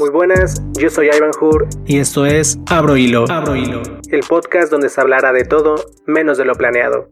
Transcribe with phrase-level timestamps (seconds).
[0.00, 3.26] Muy buenas, yo soy Ivan Hur y esto es Abro Hilo.
[3.28, 5.74] Abro Hilo, el podcast donde se hablará de todo
[6.06, 7.06] menos de lo planeado.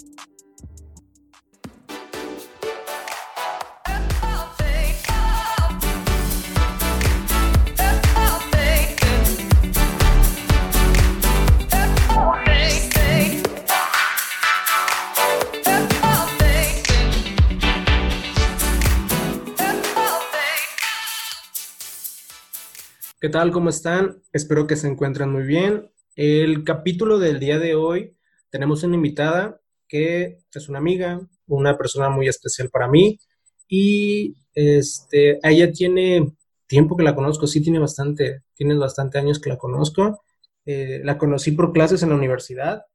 [23.29, 23.53] ¿Qué tal?
[23.53, 24.23] ¿Cómo están?
[24.33, 25.91] Espero que se encuentren muy bien.
[26.17, 28.17] El capítulo del día de hoy
[28.49, 33.21] tenemos una invitada que es una amiga, una persona muy especial para mí
[33.69, 36.33] y este, ella tiene
[36.67, 40.23] tiempo que la conozco, sí tiene bastante, tiene bastante años que la conozco.
[40.65, 42.87] Eh, la conocí por clases en la universidad,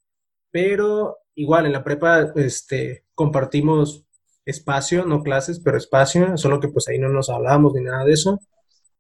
[0.50, 4.08] pero igual en la prepa este, compartimos
[4.46, 8.14] espacio, no clases, pero espacio, solo que pues ahí no nos hablábamos ni nada de
[8.14, 8.40] eso.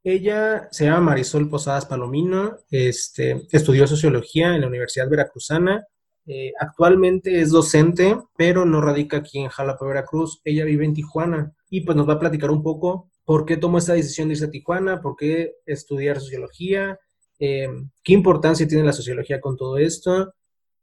[0.04, 5.88] Ella se llama Marisol Posadas Palomino, este, estudió sociología en la Universidad Veracruzana,
[6.26, 11.54] eh, actualmente es docente, pero no radica aquí en Jalapa, Veracruz, ella vive en Tijuana
[11.70, 14.46] y pues nos va a platicar un poco por qué tomó esta decisión de irse
[14.46, 17.00] a Tijuana, por qué estudiar sociología,
[17.40, 17.70] eh,
[18.04, 20.34] qué importancia tiene la sociología con todo esto.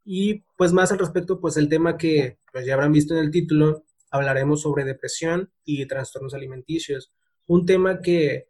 [0.04, 3.30] Y pues más al respecto, pues el tema que pues ya habrán visto en el
[3.30, 7.12] título, hablaremos sobre depresión y trastornos alimenticios,
[7.46, 8.49] un tema que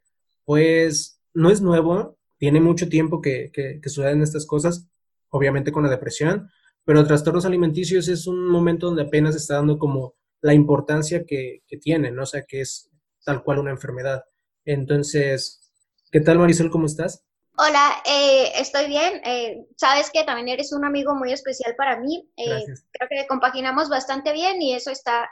[0.50, 4.88] pues no es nuevo, tiene mucho tiempo que, que, suceden estas cosas,
[5.28, 6.50] obviamente con la depresión,
[6.84, 11.76] pero trastornos alimenticios es un momento donde apenas está dando como la importancia que, que
[11.76, 12.24] tiene, ¿no?
[12.24, 12.90] O sea, que es
[13.24, 14.24] tal cual una enfermedad.
[14.64, 15.70] Entonces,
[16.10, 16.68] ¿qué tal Marisol?
[16.72, 17.24] ¿Cómo estás?
[17.56, 19.20] Hola, eh, estoy bien.
[19.24, 22.26] Eh, sabes que también eres un amigo muy especial para mí.
[22.36, 25.30] Eh, creo que compaginamos bastante bien y eso está,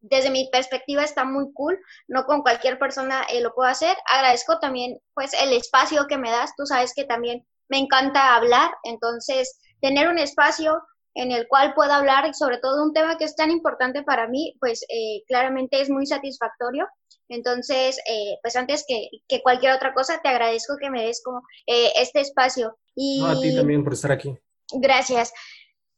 [0.00, 1.78] desde mi perspectiva, está muy cool.
[2.06, 3.96] No con cualquier persona lo puedo hacer.
[4.06, 6.54] Agradezco también, pues, el espacio que me das.
[6.56, 10.80] Tú sabes que también me encanta hablar, entonces tener un espacio
[11.14, 14.56] en el cual pueda hablar sobre todo un tema que es tan importante para mí,
[14.60, 14.84] pues
[15.28, 16.88] claramente es muy satisfactorio.
[17.28, 19.08] Entonces, eh, pues antes que,
[19.42, 22.76] cualquier otra cosa, te agradezco que me des como eh, este espacio.
[22.94, 23.24] Y...
[23.24, 24.36] a ti también por estar aquí.
[24.72, 25.32] Gracias.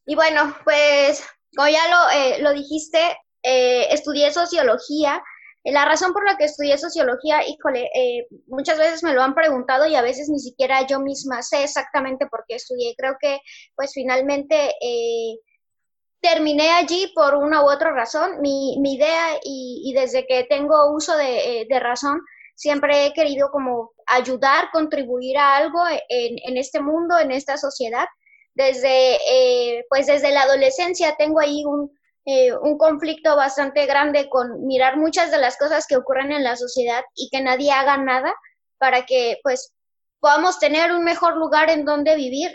[0.07, 1.23] Y bueno, pues
[1.55, 2.99] como ya lo, eh, lo dijiste,
[3.43, 5.23] estudié sociología.
[5.73, 7.91] La razón por la que estudié sociología, híjole,
[8.47, 12.27] muchas veces me lo han preguntado y a veces ni siquiera yo misma sé exactamente
[12.27, 12.95] por qué estudié.
[12.97, 13.41] Creo que
[13.75, 14.75] pues finalmente
[16.21, 18.41] terminé allí por una u otra razón.
[18.41, 22.21] Mi, idea y, desde que tengo uso de, eh, de, razón,
[22.55, 28.07] siempre he querido como ayudar, contribuir a algo en, este mundo, en esta sociedad.
[28.55, 31.96] Desde, eh, pues desde la adolescencia tengo ahí un,
[32.27, 36.57] eh, un conflicto bastante grande con mirar muchas de las cosas que ocurren en la
[36.57, 38.35] sociedad y que nadie haga nada
[38.79, 39.73] para que pues
[40.21, 42.55] podamos tener un mejor lugar en donde vivir.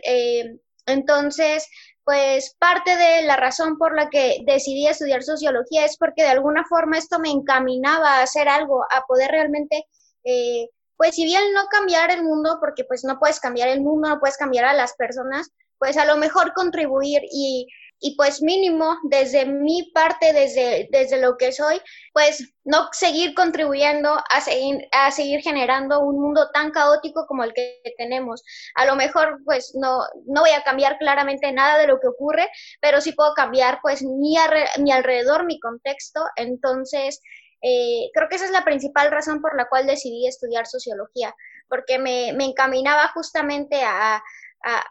[0.85, 1.67] entonces,
[2.03, 6.65] pues parte de la razón por la que decidí estudiar sociología es porque de alguna
[6.65, 9.85] forma esto me encaminaba a hacer algo, a poder realmente,
[10.23, 10.67] eh,
[10.97, 14.19] pues si bien no cambiar el mundo, porque pues no puedes cambiar el mundo, no
[14.19, 17.67] puedes cambiar a las personas, pues a lo mejor contribuir y
[18.01, 21.79] y pues mínimo desde mi parte, desde, desde lo que soy,
[22.13, 27.53] pues no seguir contribuyendo a seguir, a seguir generando un mundo tan caótico como el
[27.53, 28.43] que tenemos.
[28.73, 32.49] A lo mejor pues no, no voy a cambiar claramente nada de lo que ocurre,
[32.81, 34.35] pero sí puedo cambiar pues mi,
[34.79, 36.25] mi alrededor, mi contexto.
[36.37, 37.21] Entonces,
[37.61, 41.35] eh, creo que esa es la principal razón por la cual decidí estudiar sociología,
[41.69, 44.23] porque me, me encaminaba justamente a,
[44.63, 44.83] a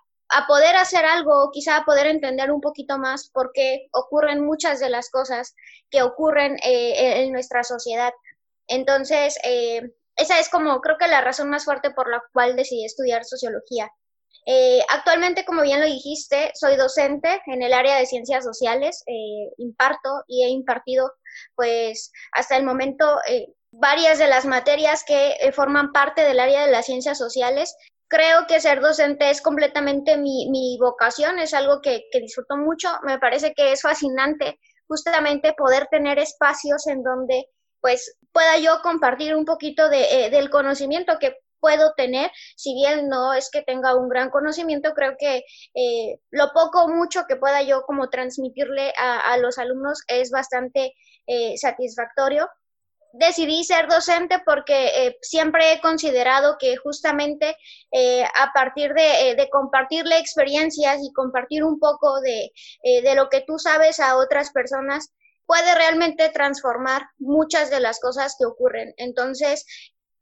[0.46, 4.88] poder hacer algo, quizá a poder entender un poquito más por qué ocurren muchas de
[4.88, 5.54] las cosas
[5.91, 8.12] que ocurren eh, en nuestra sociedad.
[8.69, 9.82] Entonces, eh,
[10.16, 13.90] esa es como creo que la razón más fuerte por la cual decidí estudiar sociología.
[14.46, 19.02] Eh, actualmente, como bien lo dijiste, soy docente en el área de ciencias sociales,
[19.58, 21.12] imparto y he impartido,
[21.56, 23.19] pues, hasta el momento
[23.72, 27.76] varias de las materias que forman parte del área de las ciencias sociales
[28.10, 33.54] creo que ser docente es completamente mi, vocación, es algo que, disfruto mucho, me parece
[33.54, 34.58] que es fascinante
[34.88, 37.46] justamente poder tener espacios en donde
[37.80, 43.08] pues pueda yo compartir un poquito de, eh, del conocimiento que puedo tener, si bien
[43.08, 47.36] no es que tenga un gran conocimiento, creo que eh, lo poco o mucho que
[47.36, 50.94] pueda yo como transmitirle a, los alumnos es bastante
[51.26, 52.48] eh, satisfactorio
[53.12, 57.56] decidí ser docente porque eh, siempre he considerado que justamente
[57.90, 62.52] eh, a partir de, eh, de, compartirle experiencias y compartir un poco de,
[62.82, 65.12] de, lo que tú sabes a otras personas
[65.46, 68.94] puede realmente transformar muchas de las cosas que ocurren.
[68.96, 69.66] Entonces,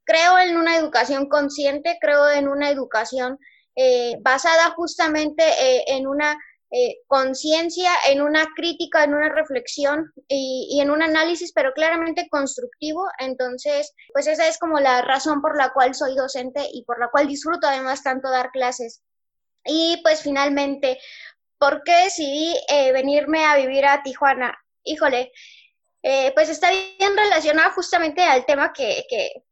[0.05, 3.39] creo en una educación consciente, creo en una educación
[4.23, 5.45] basada justamente
[5.93, 6.37] en una
[6.71, 13.07] eh, conciencia, en una crítica, en una reflexión y, en un análisis, pero claramente constructivo.
[13.19, 17.09] Entonces, pues esa es como la razón por la cual soy docente y por la
[17.09, 19.03] cual disfruto además tanto dar clases.
[19.65, 20.99] Y pues finalmente,
[21.59, 24.59] ¿por qué decidí eh, venirme a vivir a Tijuana?
[24.85, 25.33] Híjole,
[26.03, 29.05] eh, pues está bien relacionado justamente al tema que,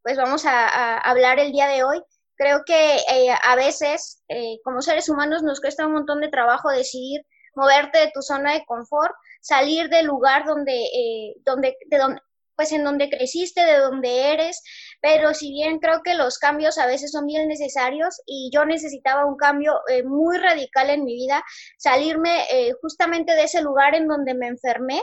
[0.03, 2.03] pues vamos a hablar el día de hoy
[2.37, 6.69] Creo que eh, a veces, eh, como seres humanos, nos cuesta un montón de trabajo
[6.69, 7.25] decidir
[7.55, 9.11] moverte de tu zona de confort,
[9.41, 12.21] salir del lugar donde, eh, donde, de donde,
[12.55, 14.61] pues en donde creciste, de donde eres,
[15.01, 19.25] pero si bien creo que los cambios a veces son bien necesarios y yo necesitaba
[19.25, 21.43] un cambio muy radical en mi vida,
[21.77, 22.45] salirme
[22.81, 25.01] justamente de ese lugar en donde me enfermé,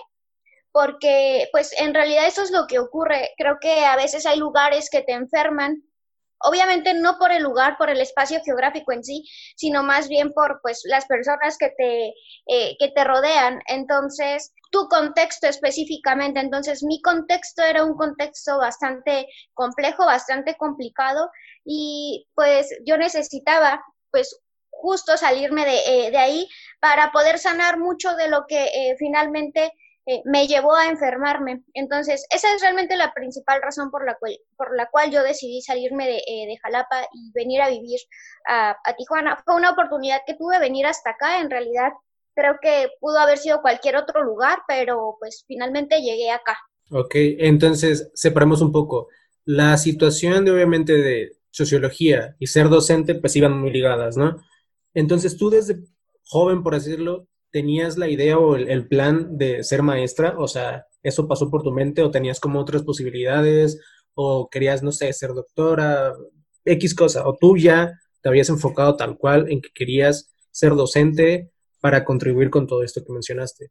[0.72, 3.30] porque pues en realidad eso es lo que ocurre.
[3.36, 5.82] Creo que a veces hay lugares que te enferman
[6.44, 9.24] obviamente no por el lugar, por el espacio geográfico en sí,
[9.56, 12.08] sino más bien por pues las personas que te,
[12.46, 13.60] eh, que te rodean.
[13.66, 21.30] Entonces, tu contexto específicamente, entonces mi contexto era un contexto bastante complejo, bastante complicado
[21.64, 24.36] y pues yo necesitaba pues
[24.70, 26.48] justo salirme de, eh, ahí
[26.80, 29.72] para poder sanar mucho de lo que eh, finalmente
[30.06, 31.62] eh, me llevó a enfermarme.
[31.72, 35.62] Entonces, esa es realmente la principal razón por la cual, por la cual yo decidí
[35.62, 38.00] salirme de, eh, Jalapa y venir a vivir
[38.46, 39.42] a, a, Tijuana.
[39.44, 41.40] Fue una oportunidad que tuve venir hasta acá.
[41.40, 41.92] En realidad,
[42.34, 46.58] creo que pudo haber sido cualquier otro lugar, pero pues finalmente llegué acá.
[46.90, 49.08] Ok, entonces separamos un poco.
[49.44, 54.36] La situación de obviamente de sociología y ser docente pues iban muy ligadas, ¿no?
[54.92, 55.78] Entonces tú desde
[56.26, 60.34] joven, por decirlo, ¿tenías la idea o el, plan de ser maestra?
[60.38, 63.78] O sea, ¿eso pasó por tu mente o tenías como otras posibilidades?
[64.14, 66.14] ¿O querías, no sé, ser doctora?
[66.64, 67.28] X cosa.
[67.28, 67.92] ¿O tú ya
[68.22, 73.04] te habías enfocado tal cual en que querías ser docente para contribuir con todo esto
[73.04, 73.70] que mencionaste?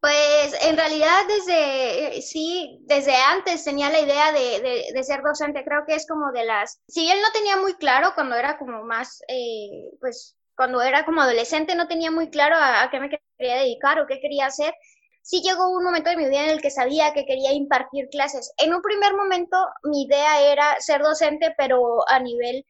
[0.00, 5.84] Pues en realidad desde, sí, desde antes tenía la idea de, de, ser docente, creo
[5.86, 9.22] que es como de las, si él no tenía muy claro cuando era como más,
[9.28, 14.00] eh, pues cuando era como adolescente no tenía muy claro a, qué me quería dedicar
[14.00, 14.74] o qué quería hacer.
[15.22, 18.52] Sí llegó un momento de mi vida en el que sabía que quería impartir clases.
[18.58, 22.66] En un primer momento mi idea era ser docente, pero a nivel,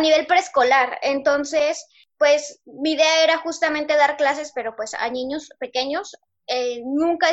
[0.00, 0.98] nivel preescolar.
[1.02, 1.86] Entonces,
[2.18, 6.16] pues mi idea era justamente dar clases, pero pues a niños pequeños.
[6.46, 7.28] Eh, nunca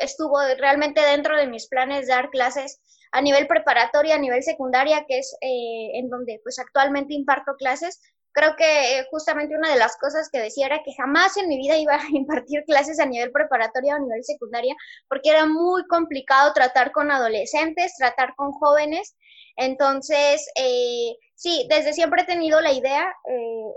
[0.00, 2.80] estuvo realmente dentro de mis planes dar clases
[3.12, 8.00] a nivel preparatoria, a nivel secundaria, que es eh, en donde pues actualmente imparto clases,
[8.32, 11.58] creo que eh, justamente una de las cosas que decía era que jamás en mi
[11.58, 14.74] vida iba a impartir clases a nivel preparatoria o a nivel secundaria,
[15.08, 19.16] porque era muy complicado tratar con adolescentes, tratar con jóvenes.
[19.56, 23.12] Entonces, eh, sí, desde siempre he tenido la idea,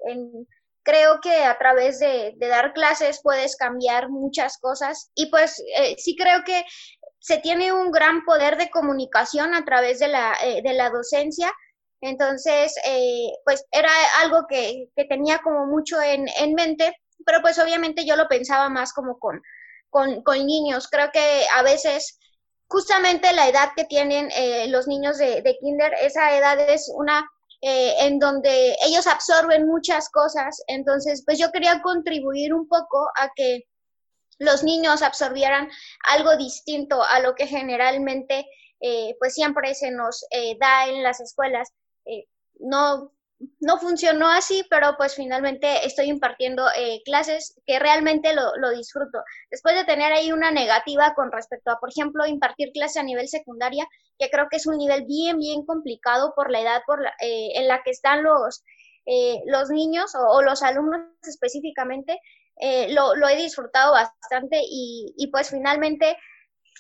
[0.07, 0.47] en,
[0.83, 5.63] creo que a través de, dar clases puedes cambiar muchas cosas y pues
[5.97, 6.65] sí creo que
[7.24, 11.53] se tiene un gran poder de comunicación a través de la, eh, docencia.
[12.01, 13.89] Entonces, eh, pues era
[14.21, 16.94] algo que, tenía como mucho en, en, mente,
[17.25, 19.41] pero pues obviamente yo lo pensaba más como con
[20.45, 20.89] niños.
[20.89, 22.19] Creo que a veces
[22.68, 27.25] justamente la edad que tienen eh, los niños de, de, kinder, esa edad es una
[27.65, 30.62] en donde ellos absorben muchas cosas.
[30.67, 33.63] Entonces, pues yo quería contribuir un poco a que
[34.39, 35.70] los niños absorbieran
[36.10, 38.46] algo distinto a lo que generalmente
[38.82, 41.72] eh, pues siempre se nos eh, da en las escuelas.
[42.05, 42.25] Eh,
[42.60, 43.12] no,
[43.59, 46.65] no funcionó así, pero pues finalmente estoy impartiendo
[47.05, 49.23] clases que realmente lo, lo, disfruto.
[49.50, 53.27] Después de tener ahí una negativa con respecto a, por ejemplo, impartir clases a nivel
[53.27, 57.67] secundaria, que creo que es un nivel bien, bien complicado por la edad por en
[57.67, 58.63] la que están los,
[59.45, 62.19] los niños o, los alumnos específicamente,
[62.57, 66.15] eh, lo, lo, he disfrutado bastante y, y pues finalmente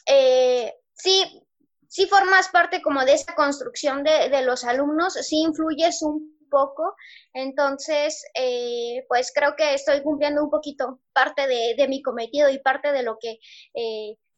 [0.05, 1.43] eh, sí,
[1.87, 6.95] sí formas parte como de esa construcción de, de los alumnos, sí influyes un poco,
[7.33, 12.93] entonces eh, pues creo que estoy cumpliendo un poquito parte de, mi cometido y parte
[12.93, 13.39] de lo que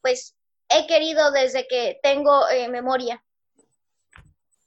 [0.01, 0.35] pues
[0.69, 2.41] he querido desde que tengo
[2.71, 3.23] memoria.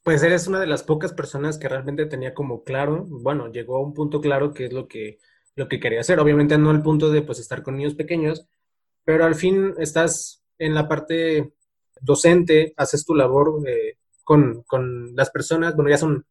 [0.04, 3.82] Pues eres una de las pocas personas que realmente tenía como claro, bueno, llegó a
[3.82, 5.18] un punto claro que es lo que
[5.58, 6.18] lo que quería hacer.
[6.20, 8.46] Obviamente no al punto de pues estar con niños pequeños,
[9.04, 11.52] pero al fin estás en la parte
[12.00, 16.26] docente, haces tu labor eh, con, con, las personas, bueno, ya son,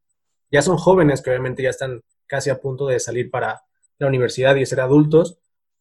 [0.51, 3.61] ya son jóvenes que obviamente ya están casi a punto de salir para
[3.99, 5.39] la universidad y ser adultos,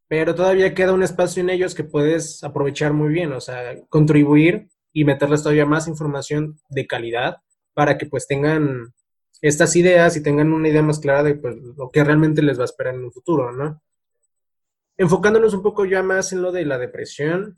[0.08, 4.68] pero todavía queda un espacio en ellos que puedes aprovechar muy bien, o sea, contribuir
[4.92, 7.38] y meterles todavía más información de calidad
[7.74, 8.94] para que pues tengan
[9.42, 12.62] estas ideas y tengan una idea más clara de pues, lo que realmente les va
[12.62, 13.82] a esperar en un futuro, ¿no?
[14.96, 17.56] Enfocándonos un poco ya más en lo de la depresión,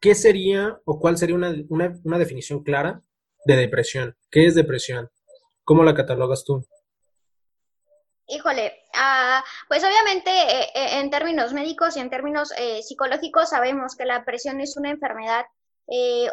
[0.00, 3.02] ¿qué sería o cuál sería una, una definición clara
[3.46, 4.16] de depresión?
[4.30, 5.08] ¿Qué es depresión?
[5.64, 6.62] ¿Cómo la catalogas tú?
[8.26, 13.96] Híjole, ah, pues obviamente eh, eh, en términos médicos y en términos eh, psicológicos sabemos
[13.96, 15.44] que la depresión es una enfermedad,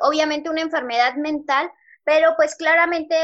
[0.02, 1.70] obviamente una enfermedad mental,
[2.06, 3.16] pero pues claramente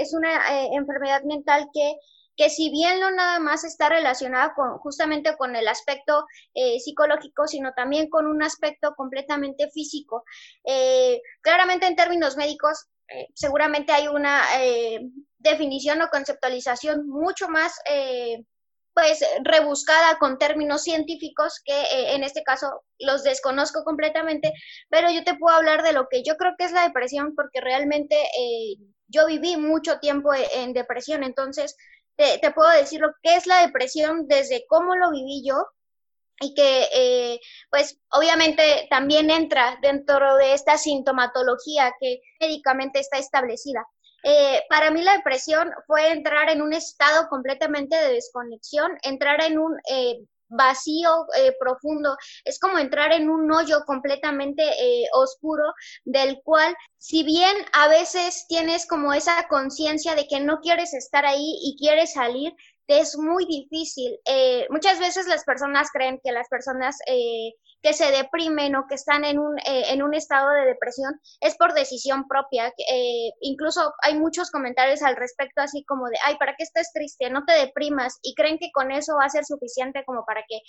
[0.00, 1.96] es una enfermedad mental que,
[2.36, 6.24] que si bien no nada más está relacionada con, justamente con el aspecto
[6.78, 10.24] psicológico, sino también con un aspecto completamente físico.
[11.42, 15.10] claramente en términos médicos eh, seguramente hay una eh,
[15.44, 18.44] definición o conceptualización mucho más eh,
[18.94, 21.74] pues rebuscada con términos científicos que
[22.14, 24.52] en este caso los desconozco completamente,
[24.88, 27.60] pero yo te puedo hablar de lo que yo creo que es la depresión porque
[27.60, 28.16] realmente
[29.08, 31.76] yo viví mucho tiempo e, en, depresión, entonces
[32.16, 35.66] te, puedo decir lo que es la depresión desde cómo lo viví yo
[36.40, 43.86] y que eh, pues obviamente también entra dentro de esta sintomatología que médicamente está establecida.
[44.24, 49.58] Eh, para mí la depresión fue entrar en un estado completamente de desconexión, entrar en
[49.58, 51.26] un eh, vacío
[51.58, 54.62] profundo, es como entrar en un hoyo completamente
[55.12, 55.64] oscuro
[56.04, 61.26] del cual, si bien a veces tienes como esa conciencia de que no quieres estar
[61.26, 62.54] ahí y quieres salir,
[62.86, 64.18] es muy difícil.
[64.24, 68.94] Eh, muchas veces las personas creen que las personas eh, que se deprimen o que
[68.94, 72.72] están en un, eh, en un estado de depresión es por decisión propia.
[73.40, 77.30] incluso hay muchos comentarios al respecto, así como de, ay, ¿para qué estás triste?
[77.30, 78.18] No te deprimas.
[78.22, 80.60] Y creen que con eso va a ser suficiente como para que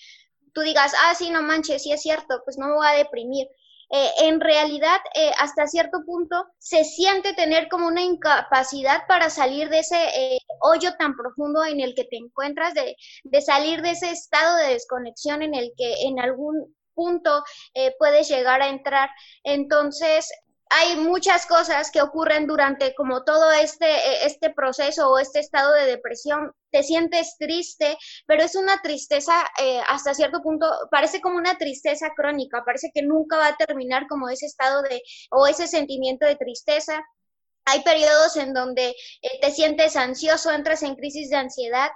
[0.54, 3.48] tú digas, ah, sí, no manches, sí es cierto, pues no me voy a deprimir.
[3.92, 9.70] Eh, en realidad eh, hasta cierto punto se siente tener como una incapacidad para salir
[9.70, 13.92] de ese eh, hoyo tan profundo en el que te encuentras, de, de, salir de
[13.92, 17.44] ese estado de desconexión en el que en algún punto
[18.00, 19.10] puedes llegar a entrar.
[19.44, 20.32] Entonces,
[20.70, 25.74] hay muchas cosas que ocurren durante como todo este, e, este proceso o este estado
[25.74, 26.52] de depresión.
[26.72, 32.10] Te sientes triste, pero es una tristeza eh, hasta cierto punto, parece como una tristeza
[32.16, 36.36] crónica, parece que nunca va a terminar como ese estado de o ese sentimiento de
[36.36, 37.04] tristeza.
[37.66, 41.90] Hay periodos en donde eh, te sientes ansioso, entras en crisis de ansiedad,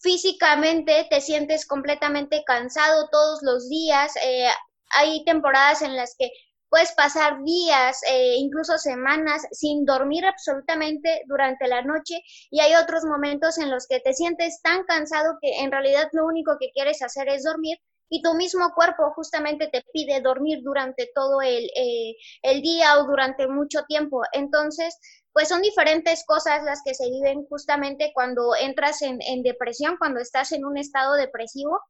[0.00, 4.12] físicamente te sientes completamente cansado todos los días.
[4.22, 4.48] Eh,
[4.90, 6.30] hay temporadas en las que
[6.74, 13.04] Puedes pasar días, eh, incluso semanas sin dormir absolutamente durante la noche y hay otros
[13.04, 17.00] momentos en los que te sientes tan cansado que en realidad lo único que quieres
[17.00, 17.78] hacer es dormir
[18.08, 23.04] y tu mismo cuerpo justamente te pide dormir durante todo el, eh, el día o
[23.04, 24.22] durante mucho tiempo.
[24.32, 24.98] Entonces,
[25.32, 30.18] pues son diferentes cosas las que se viven justamente cuando entras en, en depresión, cuando
[30.18, 31.80] estás en un estado depresivo.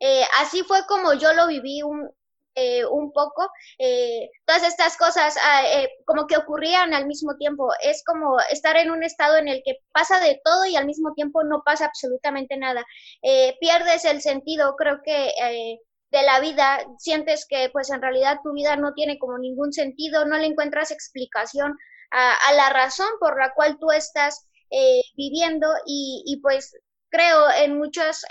[0.00, 2.10] Eh, así fue como yo lo viví un,
[2.54, 7.70] eh, un poco, eh, todas estas cosas ah, eh, como que ocurrían al mismo tiempo.
[7.82, 11.14] Es como estar en un estado en el que pasa de todo y al mismo
[11.14, 12.84] tiempo no pasa absolutamente nada.
[13.60, 15.32] pierdes el sentido, creo que
[16.10, 20.26] de la vida, sientes que pues en realidad tu vida no tiene como ningún sentido,
[20.26, 21.74] no le encuentras explicación
[22.10, 24.46] a, la razón por la cual tú estás
[25.16, 26.76] viviendo y, y, pues
[27.10, 28.24] creo en muchos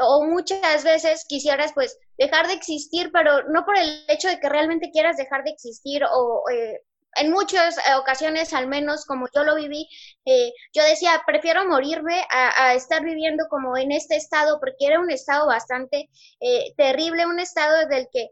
[0.00, 4.48] o muchas veces quisieras pues dejar de existir, pero no por el hecho de que
[4.48, 6.82] realmente quieras dejar de existir o eh,
[7.18, 9.88] en muchas ocasiones, al menos como yo lo viví,
[10.26, 15.10] eh, yo decía, prefiero morirme a, estar viviendo como en este estado, porque era un
[15.10, 16.10] estado bastante
[16.40, 18.28] eh, terrible, un estado del que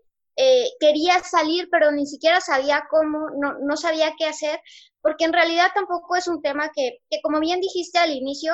[0.80, 4.61] quería salir, pero ni siquiera sabía cómo, no, no, sabía qué hacer,
[5.00, 8.52] porque en realidad tampoco es un tema que, que como bien dijiste al inicio,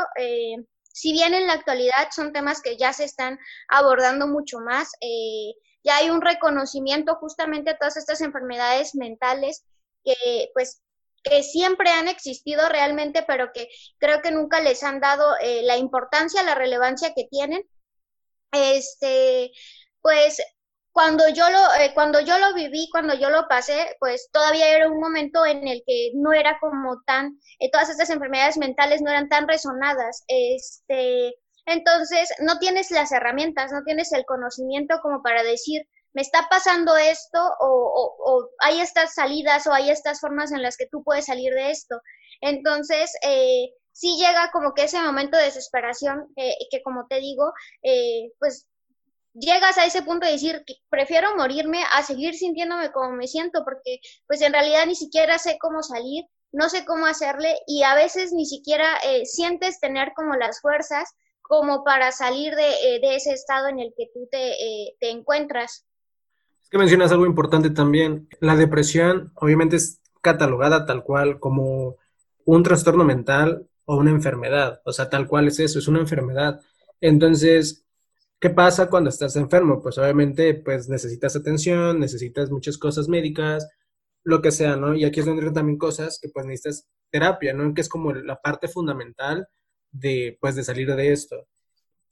[0.93, 5.55] si bien en la actualidad son temas que ya se están abordando mucho más, eh,
[5.83, 9.65] ya hay un reconocimiento justamente a todas estas enfermedades mentales
[10.05, 10.83] que pues
[11.23, 13.69] que siempre han existido realmente, pero que
[13.99, 17.63] creo que nunca les han dado eh, la importancia, la relevancia que tienen.
[18.53, 19.53] Este,
[20.01, 20.43] pues
[20.93, 24.89] cuando yo lo eh, cuando yo lo viví cuando yo lo pasé pues todavía era
[24.89, 29.11] un momento en el que no era como tan eh, todas estas enfermedades mentales no
[29.11, 31.35] eran tan resonadas este
[31.67, 35.83] entonces no tienes las herramientas no tienes el conocimiento como para decir
[36.13, 40.77] me está pasando esto o, o, hay estas salidas o hay estas formas en las
[40.77, 42.01] que tú puedes salir de esto.
[42.41, 47.53] Entonces eh, sí llega como que ese momento de desesperación eh, que como te digo,
[47.83, 48.67] eh, pues
[49.35, 54.01] llegas a ese punto de decir prefiero morirme a seguir sintiéndome como me siento, porque
[54.27, 58.33] pues en realidad ni siquiera sé cómo salir, no sé cómo hacerle y a veces
[58.33, 63.33] ni siquiera eh, sientes tener como las fuerzas como para salir de, eh, de ese
[63.33, 65.85] estado en el que tú te, eh, te encuentras.
[66.63, 68.29] Es que mencionas algo importante también.
[68.41, 71.97] La depresión obviamente es catalogada tal cual como
[72.45, 74.81] un trastorno mental o una enfermedad.
[74.85, 76.61] O sea, tal cual es eso, es una enfermedad.
[77.01, 77.85] Entonces,
[78.41, 79.81] ¿qué pasa cuando estás enfermo?
[79.83, 83.69] Pues obviamente, pues necesitas atención, necesitas muchas cosas médicas,
[84.25, 84.95] lo que sea, ¿no?
[84.95, 87.75] Y aquí es donde entran también cosas que pues necesitas terapia, ¿no?
[87.75, 89.49] Que es como la parte fundamental
[89.93, 91.47] de, pues, de salir de esto.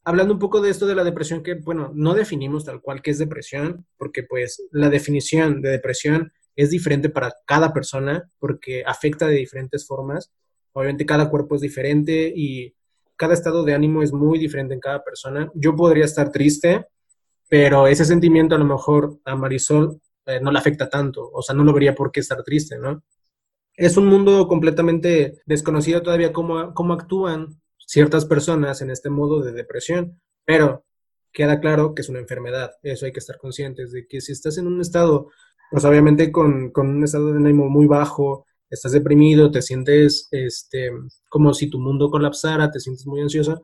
[0.05, 3.11] Hablando un poco de esto de la depresión, que, bueno, no definimos tal cual que
[3.11, 9.27] es depresión, porque pues la definición de depresión es diferente para cada persona, porque afecta
[9.27, 10.33] de diferentes formas.
[10.73, 12.75] Obviamente cada cuerpo es diferente y
[13.19, 15.51] cada estado de ánimo es muy diferente en cada persona.
[15.55, 16.87] Yo podría estar triste,
[17.49, 21.55] pero ese sentimiento a lo mejor a Marisol eh, no le afecta tanto, o sea,
[21.55, 23.03] no lo vería por qué estar triste, ¿no?
[23.75, 29.53] Es un mundo completamente desconocido todavía cómo, cómo actúan ciertas personas en este modo de
[29.53, 30.85] depresión, pero
[31.33, 34.59] queda claro que es una enfermedad, eso hay que estar conscientes de que si estás
[34.59, 35.31] en un estado,
[35.71, 40.91] pues obviamente con, un estado de ánimo muy bajo, estás deprimido, te sientes este,
[41.29, 43.63] como si tu mundo colapsara, te sientes muy ansioso,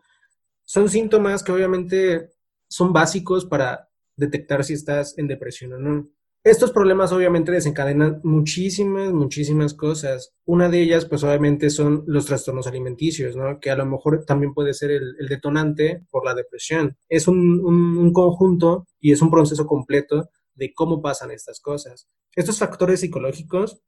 [0.64, 2.30] son síntomas que obviamente
[2.68, 6.08] son básicos para detectar si estás en depresión o no.
[6.44, 10.34] Estos problemas obviamente desencadenan muchísimas, muchísimas cosas.
[10.44, 13.58] Una de ellas, pues obviamente son los trastornos alimenticios, ¿no?
[13.61, 16.99] Que a lo mejor también puede ser el, detonante por la depresión.
[17.08, 22.08] Es un, conjunto y es un proceso completo de cómo pasan estas cosas.
[22.37, 23.80] Estos factores psicológicos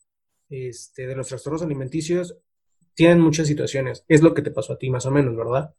[0.48, 2.36] este, de los trastornos alimenticios
[2.94, 4.04] tienen muchas situaciones.
[4.08, 5.74] Es lo que te pasó a ti más o menos, ¿verdad?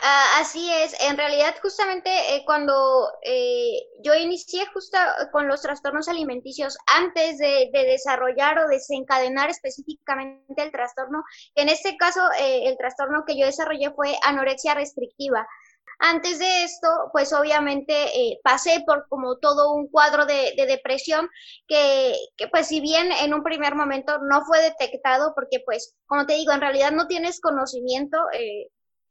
[0.00, 4.96] Ah, así es, en realidad justamente eh, cuando eh, yo inicié justo
[5.32, 11.24] con los trastornos alimenticios antes de, desarrollar o desencadenar específicamente el trastorno,
[11.56, 15.48] en este caso eh, el trastorno que yo desarrollé fue anorexia restrictiva.
[16.00, 21.28] Antes de esto, pues obviamente pasé por como todo un cuadro de, depresión
[21.66, 26.24] que, que, pues si bien en un primer momento no fue detectado porque pues como
[26.24, 28.16] te digo, en realidad no tienes conocimiento,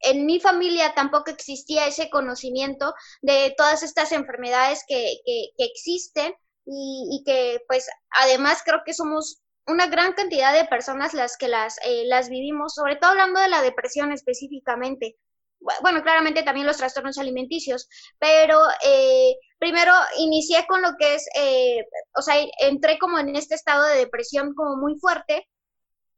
[0.02, 6.34] en mi familia tampoco existía ese conocimiento de todas estas enfermedades que, que, existen
[6.66, 11.78] y, que pues además creo que somos una gran cantidad de personas las que las,
[11.86, 15.18] eh, las vivimos, sobre todo hablando de la depresión específicamente.
[15.82, 17.90] Bueno, claramente también los trastornos alimenticios,
[18.20, 21.84] pero eh, primero inicié con lo que es, eh,
[22.16, 25.48] o sea, entré como en este estado de depresión como muy fuerte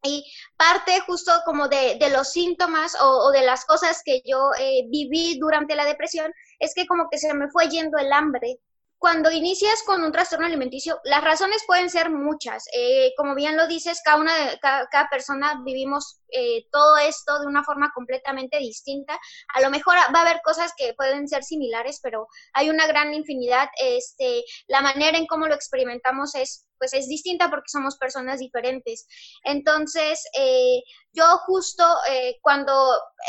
[0.04, 0.24] y
[0.58, 5.76] parte justo como de, los síntomas o, de las cosas que yo eh, viví durante
[5.76, 8.60] la depresión es que como que se me fue yendo el hambre.
[9.00, 12.66] Cuando inicias con un trastorno alimenticio, las razones pueden ser muchas.
[12.76, 17.64] Eh, como bien lo dices, cada, una, cada, persona vivimos eh, todo esto de una
[17.64, 19.18] forma completamente distinta.
[19.56, 23.14] A lo mejor va a haber cosas que pueden ser similares, pero hay una gran
[23.14, 23.70] infinidad.
[23.82, 29.08] Este, la manera en cómo lo experimentamos es pues es distinta porque somos personas diferentes.
[29.44, 30.82] Entonces, eh,
[31.14, 32.74] yo justo eh, cuando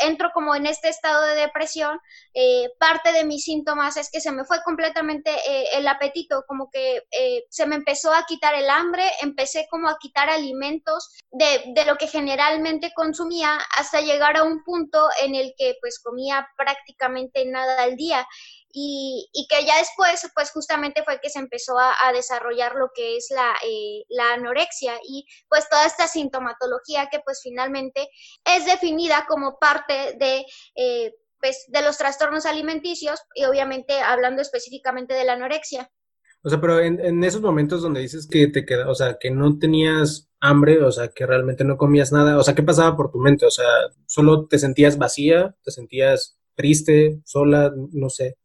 [0.01, 1.99] entro como en este estado de depresión,
[2.33, 5.31] eh, parte de mis síntomas es que se me fue completamente
[5.77, 7.03] el apetito, como que
[7.49, 11.97] se me empezó a quitar el hambre, empecé como a quitar alimentos de, de lo
[11.97, 17.83] que generalmente consumía hasta llegar a un punto en el que pues comía prácticamente nada
[17.83, 18.25] al día
[18.73, 23.17] y, y, que ya después, pues justamente fue que se empezó a, desarrollar lo que
[23.17, 28.09] es la, eh, la, anorexia y pues toda esta sintomatología que pues finalmente
[28.45, 30.45] es definida como parte de...
[30.75, 35.89] Eh, pues, de los trastornos alimenticios y obviamente hablando específicamente de la anorexia.
[36.43, 39.31] O sea, pero en, en, esos momentos donde dices que te queda, o sea, que
[39.31, 43.11] no tenías hambre, o sea, que realmente no comías nada, o sea, ¿qué pasaba por
[43.11, 43.45] tu mente?
[43.45, 43.65] O sea,
[44.07, 45.55] ¿solo te sentías vacía?
[45.63, 47.71] ¿Te sentías triste, sola?
[47.91, 48.37] No sé.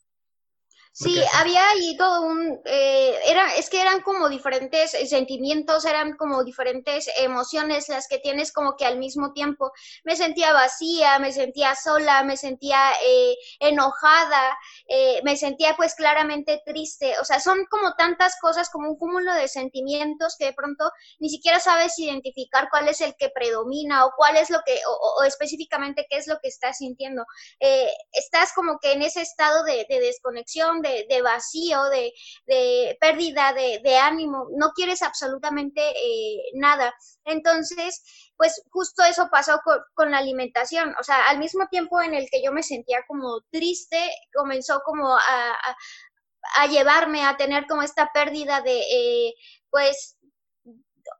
[0.98, 6.42] Sí, había ahí todo un, eh, era, es que eran como diferentes sentimientos, eran como
[6.42, 9.72] diferentes emociones las que tienes como que al mismo tiempo.
[10.04, 14.56] Me sentía vacía, me sentía sola, me sentía eh, enojada,
[14.88, 17.20] eh, me sentía pues claramente triste.
[17.20, 21.28] O sea, son como tantas cosas, como un cúmulo de sentimientos que de pronto ni
[21.28, 26.06] siquiera sabes identificar cuál es el que predomina o cuál es lo que, o, específicamente
[26.08, 27.26] qué es lo que estás sintiendo.
[27.60, 32.12] Eh, estás como que en ese estado de, de desconexión de, vacío, de,
[33.00, 36.94] pérdida de, ánimo, no quieres absolutamente eh, nada.
[37.24, 38.02] Entonces,
[38.36, 39.60] pues justo eso pasó
[39.94, 43.40] con, la alimentación, o sea, al mismo tiempo en el que yo me sentía como
[43.50, 43.98] triste,
[44.34, 45.76] comenzó como a,
[46.68, 49.34] llevarme a tener como esta pérdida de, eh,
[49.70, 50.16] pues,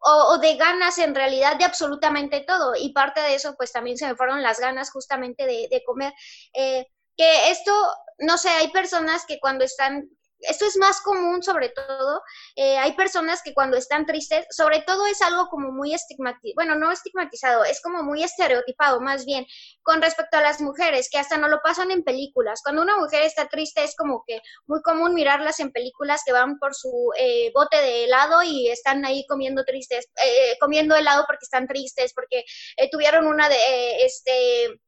[0.01, 2.75] o, de ganas en realidad de absolutamente todo.
[2.77, 6.13] Y parte de eso, pues también se me fueron las ganas justamente de, de comer.
[6.53, 7.73] Eh, que esto,
[8.19, 10.09] no sé, hay personas que cuando están
[10.41, 12.23] esto es más común sobre todo,
[12.57, 16.75] eh, hay personas que cuando están tristes, sobre todo es algo como muy estigmatizado, bueno,
[16.75, 19.47] no estigmatizado, es como muy estereotipado más bien
[19.83, 22.61] con respecto a las mujeres, que hasta no lo pasan en películas.
[22.63, 26.59] Cuando una mujer está triste es como que muy común mirarlas en películas que van
[26.59, 31.45] por su eh, bote de helado y están ahí comiendo tristes, eh, comiendo helado porque
[31.45, 32.45] están tristes, porque
[32.91, 33.57] tuvieron una de,
[34.05, 34.81] este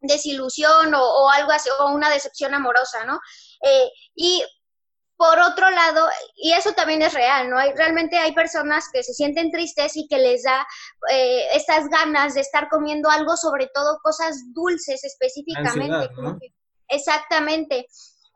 [0.00, 3.18] desilusión o, algo así, o una decepción amorosa, ¿no?
[4.14, 4.42] y
[5.18, 6.06] por otro lado,
[6.36, 7.58] y eso también es real, ¿no?
[7.58, 10.64] Hay, realmente hay personas que se sienten tristes y que les da
[11.10, 16.08] eh, estas ganas de estar comiendo algo, sobre todo cosas dulces específicamente.
[16.88, 17.88] exactamente.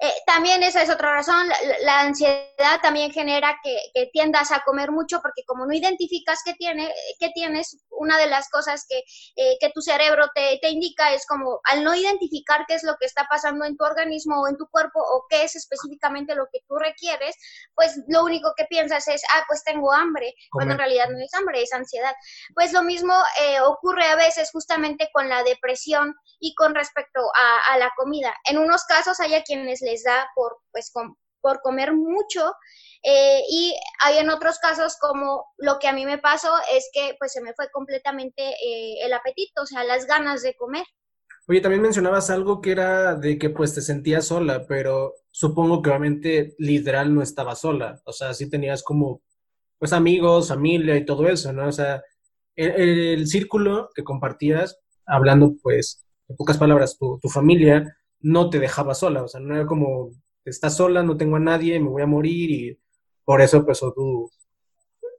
[0.04, 1.46] Eh, también esa es otra razón,
[1.82, 6.92] la, ansiedad también genera que, tiendas a comer mucho porque como no identificas qué, tiene,
[7.20, 8.98] qué tienes, una de las cosas que,
[9.36, 12.96] eh, que tu cerebro te, te, indica es como al no identificar qué es lo
[12.96, 16.48] que está pasando en tu organismo o en tu cuerpo o qué es específicamente lo
[16.52, 17.36] que tú requieres,
[17.76, 21.32] pues lo único que piensas es, ah, pues tengo hambre, cuando en realidad no es
[21.34, 22.14] hambre, es ansiedad.
[22.54, 27.74] Pues lo mismo eh, ocurre a veces justamente con la depresión y con respecto a,
[27.74, 28.34] a la comida.
[28.48, 30.90] En unos casos hay a quienes les da por, pues,
[31.40, 32.52] por comer mucho.
[33.04, 33.74] Eh, y
[34.04, 37.42] hay en otros casos como lo que a mí me pasó es que pues se
[37.42, 40.84] me fue completamente eh, el apetito, o sea, las ganas de comer.
[41.48, 45.90] Oye, también mencionabas algo que era de que pues te sentías sola, pero supongo que
[45.90, 49.20] obviamente literal no estaba sola, o sea, sí tenías como
[49.80, 51.66] pues amigos, familia y todo eso, ¿no?
[51.66, 52.04] O sea,
[52.54, 59.22] el, círculo que compartías, hablando pues en pocas palabras, tu familia, no te dejaba sola,
[59.22, 60.12] o sea, no era como,
[60.44, 62.78] estás sola, no tengo a nadie, me voy a morir y
[63.24, 64.30] por eso empezó tu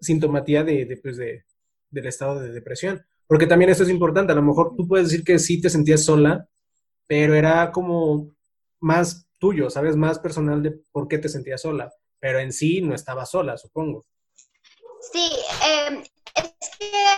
[0.01, 1.45] sintomatía de, pues de,
[1.89, 3.05] del estado de depresión.
[3.27, 6.03] Porque también eso es importante, a lo mejor tú puedes decir que sí te sentías
[6.03, 6.47] sola,
[7.07, 8.35] pero era como
[8.79, 9.95] más tuyo, ¿sabes?
[9.95, 14.05] Más personal de por qué te sentías sola, pero en sí no estaba sola, supongo.
[15.11, 15.29] Sí,
[15.65, 17.13] eh, es que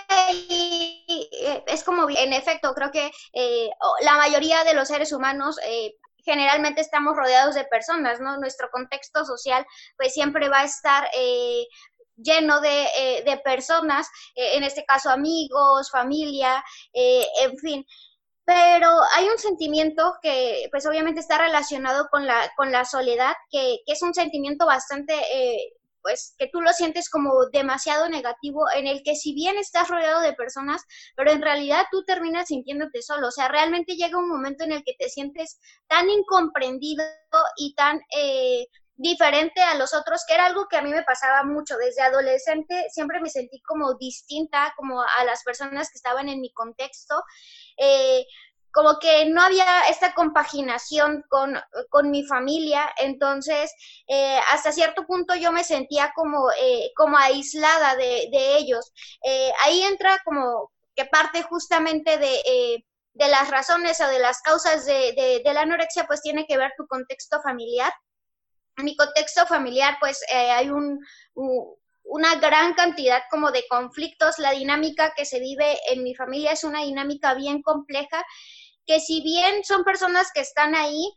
[1.07, 3.69] eh, es como, en efecto, creo que eh,
[4.01, 8.37] la mayoría de los seres humanos eh, generalmente estamos rodeados de personas, ¿no?
[8.37, 9.65] Nuestro contexto social
[9.97, 11.07] pues siempre va a estar
[12.17, 17.85] lleno de, de personas, en este caso amigos, familia, en fin
[18.47, 23.79] pero hay un sentimiento que pues obviamente está relacionado con la, con la soledad, que,
[23.87, 25.15] que es un sentimiento bastante
[26.05, 30.21] pues que tú lo sientes como demasiado negativo, en el que si bien estás rodeado
[30.21, 30.83] de personas,
[31.15, 34.83] pero en realidad tú terminas sintiéndote solo, o sea, realmente llega un momento en el
[34.83, 37.03] que te sientes tan incomprendido
[37.57, 41.43] y tan eh, diferente a los otros, que era algo que a mí me pasaba
[41.43, 46.39] mucho desde adolescente, siempre me sentí como distinta como a las personas que estaban en
[46.39, 47.15] mi contexto.
[47.77, 48.27] Eh,
[48.75, 51.57] como que no había esta compaginación con,
[51.89, 53.73] con mi familia, entonces
[54.05, 58.91] eh, hasta cierto punto yo me sentía como, eh, como aislada de, de ellos.
[59.23, 62.83] Eh, ahí entra como que parte justamente de,
[63.13, 66.73] de, las razones o de las causas de, de, la anorexia, pues tiene que ver
[66.77, 67.93] tu contexto familiar.
[68.75, 70.99] En mi contexto familiar, pues hay un,
[72.03, 74.37] una gran cantidad como de conflictos.
[74.37, 78.21] La dinámica que se vive en mi familia es una dinámica bien compleja
[78.85, 81.11] que si bien son personas que están ahí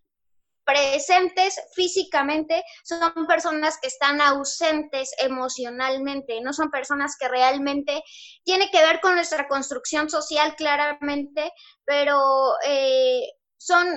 [0.69, 8.03] presentes físicamente, son personas que están ausentes emocionalmente, no son personas que realmente
[8.45, 11.51] tiene que ver con nuestra construcción social claramente,
[11.87, 12.21] pero
[12.67, 13.23] eh,
[13.57, 13.89] son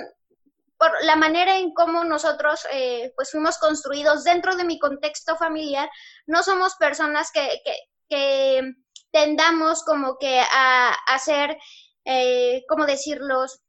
[0.78, 5.90] por la manera en cómo nosotros eh, pues fuimos construidos dentro de mi contexto familiar,
[6.26, 7.48] no somos personas que,
[8.08, 8.62] que,
[9.10, 11.58] tendamos como que a, hacer ser
[12.06, 13.61] eh, ¿cómo decirlos?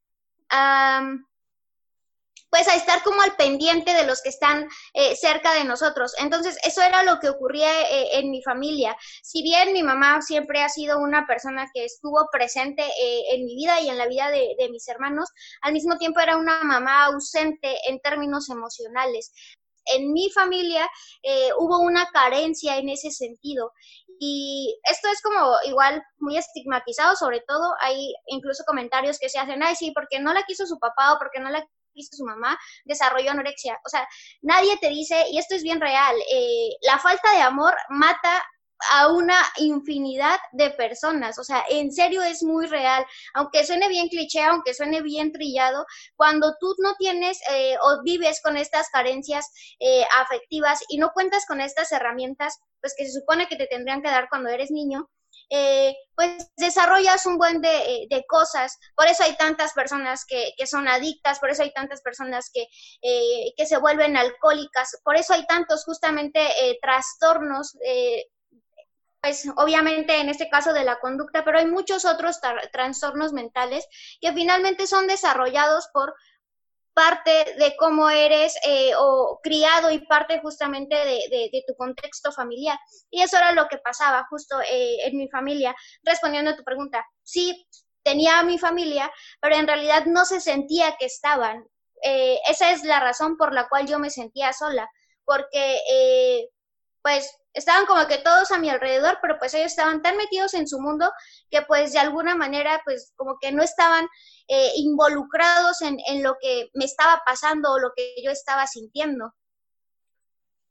[2.54, 6.12] Pues a estar como al pendiente de los que están eh, cerca de nosotros.
[6.20, 8.96] Entonces, eso era lo que ocurría eh, en mi familia.
[9.24, 13.56] Si bien mi mamá siempre ha sido una persona que estuvo presente eh, en mi
[13.56, 15.30] vida y en la vida de, de, mis hermanos,
[15.62, 19.32] al mismo tiempo era una mamá ausente en términos emocionales.
[19.86, 20.88] En mi familia
[21.58, 23.72] hubo una carencia en ese sentido
[24.18, 29.62] y esto es como igual muy estigmatizado, sobre todo hay incluso comentarios que se hacen,
[29.62, 32.58] ay, sí, porque no la quiso su papá o porque no la quiso su mamá,
[32.84, 33.78] desarrolló anorexia.
[33.84, 34.06] O sea,
[34.42, 38.42] nadie te dice, y esto es bien real, eh, la falta de amor mata
[38.90, 41.38] a una infinidad de personas.
[41.38, 43.04] O sea, en serio es muy real.
[43.34, 48.40] Aunque suene bien cliché, aunque suene bien trillado, cuando tú no tienes eh, o vives
[48.42, 49.50] con estas carencias
[49.80, 54.02] eh, afectivas y no cuentas con estas herramientas, pues que se supone que te tendrían
[54.02, 55.08] que dar cuando eres niño,
[55.48, 58.78] eh, pues desarrollas un buen de, de, cosas.
[58.94, 62.66] Por eso hay tantas personas que, que, son adictas, por eso hay tantas personas que,
[63.56, 66.46] que se vuelven alcohólicas, por eso hay tantos justamente
[66.82, 67.74] trastornos
[69.24, 72.40] pues obviamente en este caso de la conducta, pero hay muchos otros
[72.72, 73.88] trastornos mentales
[74.20, 76.14] que finalmente son desarrollados por
[76.94, 82.78] parte de cómo eres eh, o criado y parte justamente de, tu contexto familiar.
[83.10, 87.04] Y eso era lo que pasaba justo eh, en mi familia, respondiendo a tu pregunta.
[87.22, 87.66] Sí,
[88.02, 91.66] tenía mi familia, pero en realidad no se sentía que estaban.
[92.02, 94.88] Eh, esa es la razón por la cual yo me sentía sola,
[95.24, 96.48] porque
[97.02, 100.66] pues estaban como que todos a mi alrededor, pero pues ellos estaban tan metidos en
[100.66, 101.10] su mundo
[101.50, 104.08] que pues de alguna manera pues como que no estaban
[104.48, 109.32] eh, involucrados en, en, lo que me estaba pasando o lo que yo estaba sintiendo.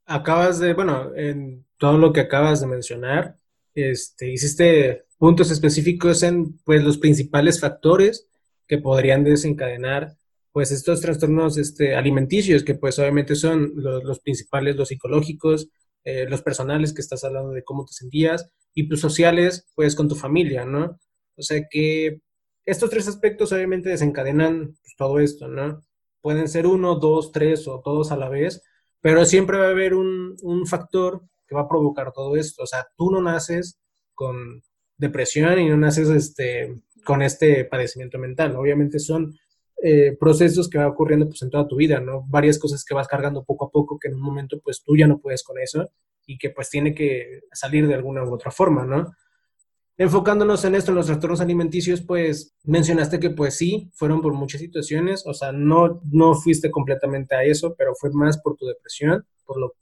[0.06, 3.36] Acabas de, bueno, en todo lo que acabas de mencionar,
[3.74, 8.28] este, hiciste puntos específicos en pues los principales factores
[8.68, 10.16] que podrían desencadenar
[10.52, 15.68] pues estos trastornos este, alimenticios, que pues obviamente son los, los principales, los psicológicos,
[16.04, 20.08] eh, los personales que estás hablando de cómo te sentías y tus sociales, pues con
[20.08, 21.00] tu familia, ¿no?
[21.36, 22.20] O sea que
[22.66, 25.82] estos tres aspectos obviamente desencadenan pues, todo esto, ¿no?
[26.20, 28.62] Pueden ser uno, dos, tres o todos a la vez,
[29.00, 32.62] pero siempre va a haber un, factor que va a provocar todo esto.
[32.62, 33.78] O sea, tú no naces
[34.14, 34.62] con
[34.96, 38.56] depresión y no naces este, con este padecimiento mental.
[38.56, 39.34] Obviamente son
[39.82, 42.24] eh, procesos que va ocurriendo pues en toda tu vida, ¿no?
[42.28, 45.06] Varias cosas que vas cargando poco a poco que en un momento pues tú ya
[45.06, 45.90] no puedes con eso
[46.24, 49.12] y que pues tiene que salir de alguna u otra forma, ¿no?
[49.96, 54.60] Enfocándonos en esto, en los trastornos alimenticios, pues mencionaste que pues sí, fueron por muchas
[54.60, 59.24] situaciones, o sea, no, no fuiste completamente a eso, pero fue más por tu depresión,
[59.44, 59.74] por lo,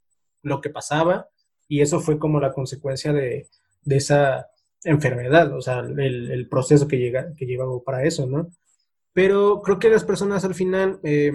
[0.42, 1.28] lo que pasaba,
[1.66, 3.48] y eso fue como la consecuencia de,
[3.84, 4.48] de esa
[4.84, 8.48] enfermedad, o sea, el, el proceso que, llega, que llevaba para eso, ¿no?
[9.14, 11.32] Pero creo que las personas al final eh,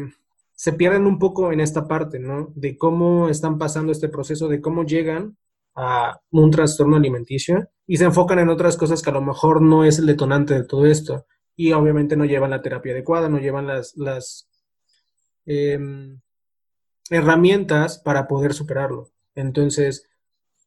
[0.53, 2.51] se pierden un poco en esta parte, ¿no?
[2.55, 5.37] De cómo están pasando este proceso, de cómo llegan
[5.77, 9.85] a un trastorno alimenticio y se enfocan en otras cosas que a lo mejor no
[9.85, 11.27] es el detonante de todo esto.
[11.55, 14.49] Y obviamente no llevan la terapia adecuada, no llevan las, las
[15.45, 16.19] em,
[17.11, 19.11] herramientas para poder superarlo.
[19.35, 20.03] Entonces,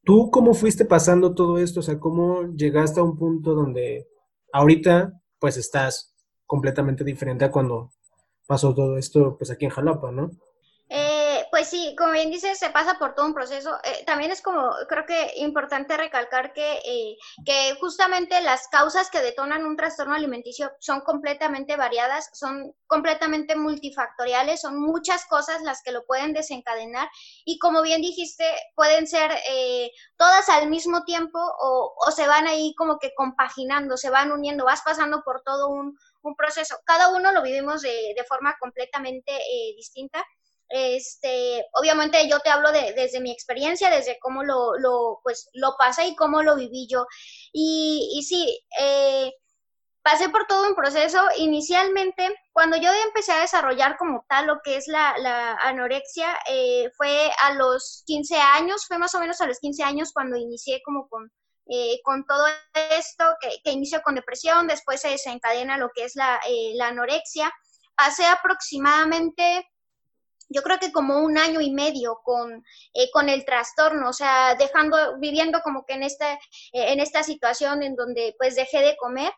[0.04, 1.80] ¿tú cómo fuiste pasando todo esto?
[1.80, 4.06] O sea, ¿cómo llegaste a un punto donde
[4.52, 6.14] ahorita pues estás
[6.46, 7.90] completamente diferente a cuando
[8.46, 10.30] pasó todo esto pues aquí en Jalapa, ¿no?
[11.50, 13.78] Eh, pues sí, como bien dices, se pasa por todo un proceso.
[13.84, 19.20] Eh, también es como, creo que importante recalcar que, eh, que justamente las causas que
[19.20, 25.92] detonan un trastorno alimenticio son completamente variadas, son completamente multifactoriales, son muchas cosas las que
[25.92, 27.08] lo pueden desencadenar
[27.44, 29.30] y como bien dijiste, pueden ser
[30.16, 34.82] todas al mismo tiempo o, se van ahí como que compaginando, se van uniendo, vas
[34.82, 36.76] pasando por todo un un proceso.
[36.84, 40.24] Cada uno lo vivimos de, de forma completamente eh, distinta.
[40.70, 45.74] Este, obviamente yo te hablo de, desde mi experiencia, desde cómo lo, lo, pues, lo
[45.76, 47.06] pasé y cómo lo viví yo.
[47.52, 49.33] Y, y sí, eh,
[50.02, 51.20] pasé por todo un proceso.
[51.38, 57.30] Inicialmente, cuando yo empecé a desarrollar como tal lo que es la, anorexia, eh, fue
[57.42, 61.09] a los 15 años, fue más o menos a los 15 años cuando inicié como
[61.09, 61.30] con
[61.72, 66.16] eh, con todo esto que, que, inició con depresión, después se desencadena lo que es
[66.16, 66.40] la,
[66.74, 67.52] la anorexia.
[67.94, 69.68] Pasé aproximadamente
[70.50, 74.54] yo creo que como un año y medio con, eh, con el trastorno, o sea,
[74.56, 76.38] dejando, viviendo como que en esta,
[76.72, 79.32] en esta situación en donde pues dejé de comer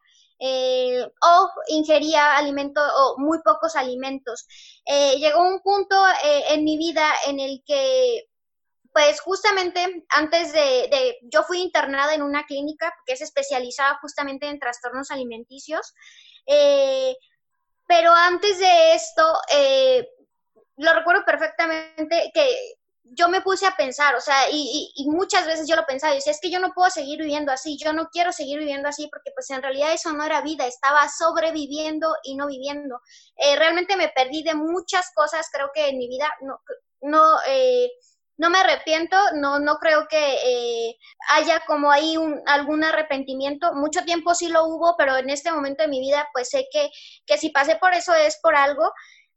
[0.45, 4.45] o ingería alimentos o muy pocos alimentos.
[4.85, 5.95] llegó un punto
[6.51, 8.25] en mi vida en el que
[8.93, 14.59] pues justamente antes de, yo fui internada en una clínica que es especializada justamente en
[14.59, 15.95] trastornos alimenticios,
[16.47, 17.17] eh,
[17.87, 19.23] pero antes de esto,
[19.55, 20.09] eh,
[20.83, 25.77] lo recuerdo perfectamente que yo me puse a pensar, o sea, y, muchas veces yo
[25.77, 28.33] lo pensaba, y decía, es que yo no puedo seguir viviendo así, yo no quiero
[28.33, 32.47] seguir viviendo así, porque pues en realidad eso no era vida, estaba sobreviviendo y no
[32.47, 33.01] viviendo.
[33.37, 36.61] Eh, realmente me perdí de muchas cosas, creo que en mi vida, no,
[37.03, 37.39] no
[38.43, 40.99] no me arrepiento, no, no creo que eh,
[41.31, 43.73] haya como ahí un, algún arrepentimiento.
[43.75, 46.91] Mucho tiempo sí lo hubo, pero en este momento de mi vida pues sé que,
[47.25, 48.91] que si pasé por eso es por algo.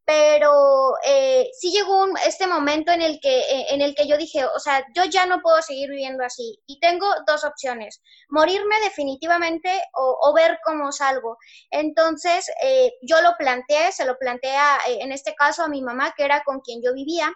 [0.06, 4.46] Pero eh, sí llegó este momento en el, que, eh, en el que yo dije,
[4.46, 9.70] o sea, yo ya no puedo seguir viviendo así y tengo dos opciones, morirme definitivamente
[9.94, 11.38] o, ver cómo salgo.
[11.72, 14.56] Entonces, eh, yo lo planteé, se lo planteé
[14.88, 17.32] en este caso a mi mamá, que era con quien yo vivía.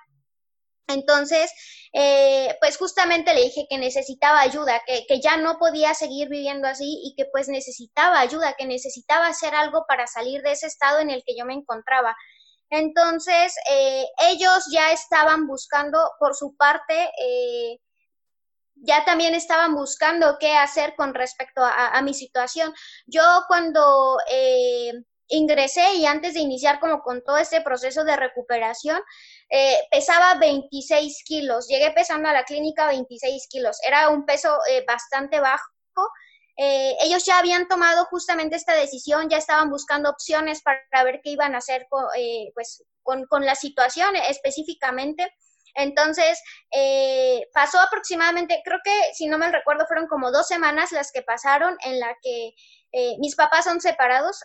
[0.87, 1.51] Entonces,
[2.59, 6.99] pues justamente le dije que necesitaba ayuda, que, que, ya no podía seguir viviendo así
[7.03, 11.09] y que pues necesitaba ayuda, que necesitaba hacer algo para salir de ese estado en
[11.09, 12.15] el que yo me encontraba.
[12.69, 17.79] Entonces, eh, ellos ya estaban buscando, por su parte, eh,
[18.75, 22.73] ya también estaban buscando qué hacer con respecto a, mi situación.
[23.07, 24.93] Yo cuando eh,
[25.27, 29.01] ingresé y antes de iniciar como con todo este proceso de recuperación,
[29.91, 31.67] pesaba 26 kilos.
[31.67, 33.77] Llegué pesando a la clínica 26 kilos.
[33.85, 35.67] Era un peso bastante bajo
[36.61, 41.29] eh, ellos ya habían tomado justamente esta decisión, ya estaban buscando opciones para ver qué
[41.29, 45.33] iban a hacer con, eh, pues, con, la situación específicamente.
[45.73, 46.37] Entonces,
[46.75, 51.21] eh, pasó aproximadamente, creo que si no me recuerdo, fueron como dos semanas las que
[51.21, 52.51] pasaron en la que
[53.19, 54.41] mis papás son separados.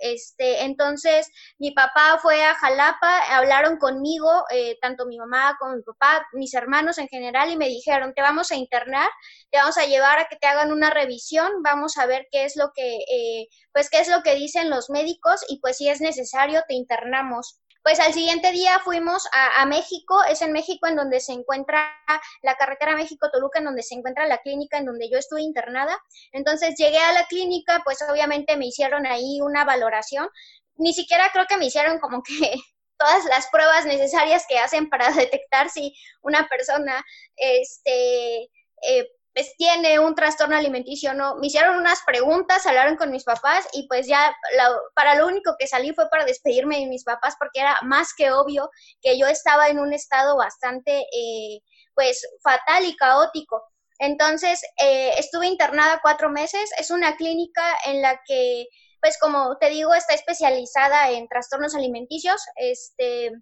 [0.00, 1.28] Este, entonces,
[1.58, 6.54] mi papá fue a Jalapa, hablaron conmigo, eh, tanto mi mamá como mi papá, mis
[6.54, 9.08] hermanos en general, y me dijeron, te vamos a internar,
[9.50, 12.56] te vamos a llevar a que te hagan una revisión, vamos a ver qué es
[12.56, 16.00] lo que, eh, pues, qué es lo que dicen los médicos, y pues si es
[16.00, 17.61] necesario, te internamos.
[17.82, 21.92] Pues al siguiente día fuimos a, México, es en México en donde se encuentra
[22.42, 25.98] la carretera México-Toluca, en donde se encuentra la clínica en donde yo estuve internada.
[26.32, 30.28] Entonces llegué a la clínica, pues obviamente me hicieron ahí una valoración.
[30.76, 32.32] Ni siquiera creo que me hicieron como que
[32.98, 35.92] todas las pruebas necesarias que hacen para detectar si
[36.22, 37.04] una persona
[37.36, 38.42] este,
[38.82, 41.36] eh, pues tiene un trastorno alimenticio no.
[41.36, 44.34] Me hicieron unas preguntas, hablaron con mis papás y pues ya
[44.94, 48.30] para lo único que salí fue para despedirme de mis papás porque era más que
[48.30, 51.60] obvio que yo estaba en un estado bastante eh,
[51.94, 53.62] pues fatal y caótico.
[53.98, 56.70] Entonces eh, estuve internada cuatro meses.
[56.78, 58.66] Es una clínica en la que
[59.00, 62.42] pues como te digo está especializada en trastornos alimenticios.
[62.56, 63.32] Este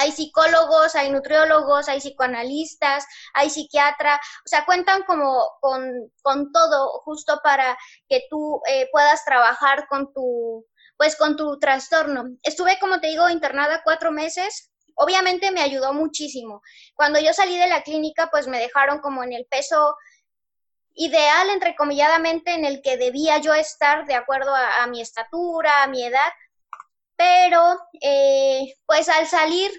[0.00, 7.00] hay psicólogos, hay nutriólogos, hay psicoanalistas, hay psiquiatra, o sea, cuentan como con, con todo
[7.04, 7.76] justo para
[8.08, 12.24] que tú eh, puedas trabajar con tu, pues con tu trastorno.
[12.42, 14.70] Estuve, como te digo, internada cuatro meses.
[14.94, 16.62] Obviamente me ayudó muchísimo.
[16.94, 19.96] Cuando yo salí de la clínica, pues me dejaron como en el peso
[20.94, 26.04] ideal, entrecomilladamente, en el que debía yo estar de acuerdo a, mi estatura, a mi
[26.04, 26.32] edad,
[27.16, 29.70] pero eh, pues al salir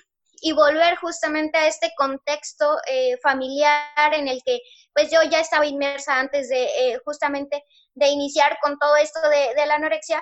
[0.41, 4.60] y volver justamente a este contexto eh, familiar en el que
[4.93, 9.54] pues yo ya estaba inmersa antes de eh, justamente de iniciar con todo esto de,
[9.56, 10.21] de la anorexia,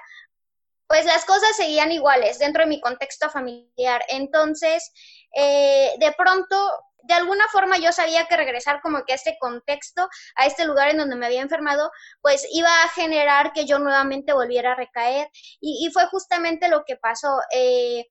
[0.88, 4.04] pues las cosas seguían iguales dentro de mi contexto familiar.
[4.10, 4.92] Entonces,
[5.36, 6.56] de pronto
[7.04, 10.90] de alguna forma yo sabía que regresar como que a este contexto, a este lugar
[10.90, 15.30] en donde me había enfermado, pues iba a generar que yo nuevamente volviera a recaer.
[15.60, 17.40] Y, fue justamente lo que pasó.
[17.54, 18.06] Eh,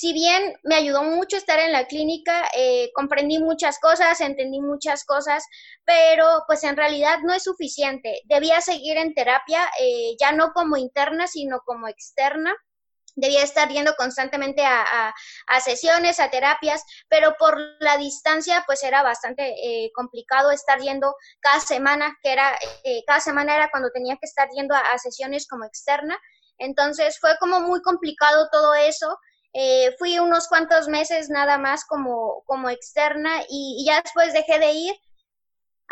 [0.00, 5.04] si bien me ayudó mucho estar en la clínica, eh, comprendí muchas cosas, entendí muchas
[5.04, 5.44] cosas,
[5.84, 8.22] pero pues en realidad no es suficiente.
[8.24, 12.56] Debía seguir en terapia, eh, ya no como interna, sino como externa
[13.14, 15.12] debía estar yendo constantemente a,
[15.62, 21.60] sesiones, a terapias, pero por la distancia pues era bastante eh, complicado estar yendo cada
[21.60, 22.58] semana, que era,
[23.06, 26.18] cada semana era cuando tenía que estar yendo a, sesiones como externa,
[26.56, 29.18] entonces fue como muy complicado todo eso.
[29.52, 34.72] Eh, fui unos cuantos meses nada más como, como externa y ya después dejé de
[34.72, 34.94] ir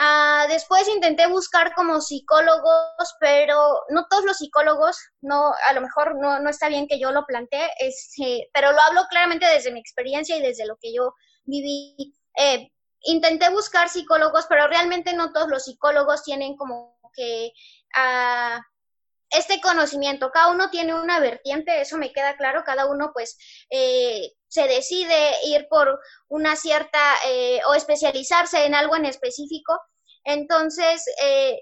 [0.01, 6.15] Ah, después intenté buscar como psicólogos, pero no todos los psicólogos, no, a lo mejor
[6.21, 9.81] no, no está bien que yo lo plantee, este, pero lo hablo claramente desde mi
[9.81, 11.15] experiencia y desde lo que yo
[11.47, 12.15] viví.
[12.37, 12.71] Eh,
[13.03, 17.51] intenté buscar psicólogos, pero realmente no todos los psicólogos tienen como que
[17.97, 18.61] ah,
[19.31, 20.31] este conocimiento.
[20.31, 23.37] Cada uno tiene una vertiente, eso me queda claro, cada uno pues
[23.71, 29.79] eh, se decide ir por una cierta eh, o especializarse en algo en específico.
[30.25, 31.61] Entonces, eh,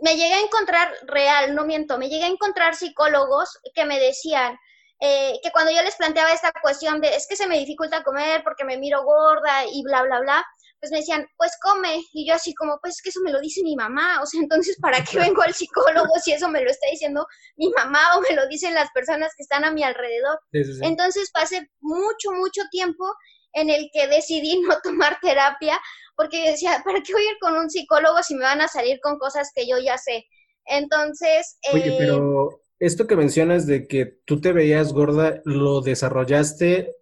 [0.00, 4.58] me llegué a encontrar real, no miento, me llegué a encontrar psicólogos que me decían
[5.00, 8.42] eh, que cuando yo les planteaba esta cuestión de es que se me dificulta comer
[8.42, 10.46] porque me miro gorda y bla, bla, bla,
[10.86, 12.00] pues me decían, pues come.
[12.12, 14.20] Y yo así como, pues es que eso me lo dice mi mamá.
[14.22, 17.70] O sea, entonces, ¿para qué vengo al psicólogo si eso me lo está diciendo mi
[17.70, 20.38] mamá o me lo dicen las personas que están a mi alrededor?
[20.52, 23.04] Entonces pasé mucho, mucho tiempo
[23.52, 25.80] en el que decidí no tomar terapia
[26.16, 29.00] porque decía, ¿para qué voy a ir con un psicólogo si me van a salir
[29.02, 30.24] con cosas que yo ya sé?
[30.64, 31.58] Entonces...
[31.72, 36.94] Oye, pero esto que mencionas de que tú te veías gorda, ¿lo desarrollaste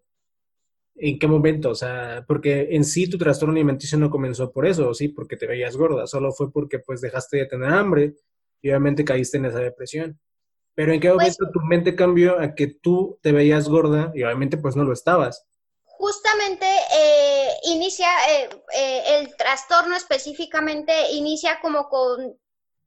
[0.96, 1.70] en qué momento?
[1.70, 5.08] O sea, porque en sí tu trastorno alimenticio no comenzó por eso, ¿sí?
[5.08, 8.14] Porque te veías gorda, solo fue porque pues dejaste de tener hambre
[8.62, 10.18] y obviamente caíste en esa depresión.
[10.74, 14.22] Pero ¿en qué pues momento tu mente cambió a que tú te veías gorda y
[14.24, 15.46] obviamente pues no lo estabas?
[15.84, 22.36] Justamente eh, inicia eh, eh, el trastorno específicamente, inicia como con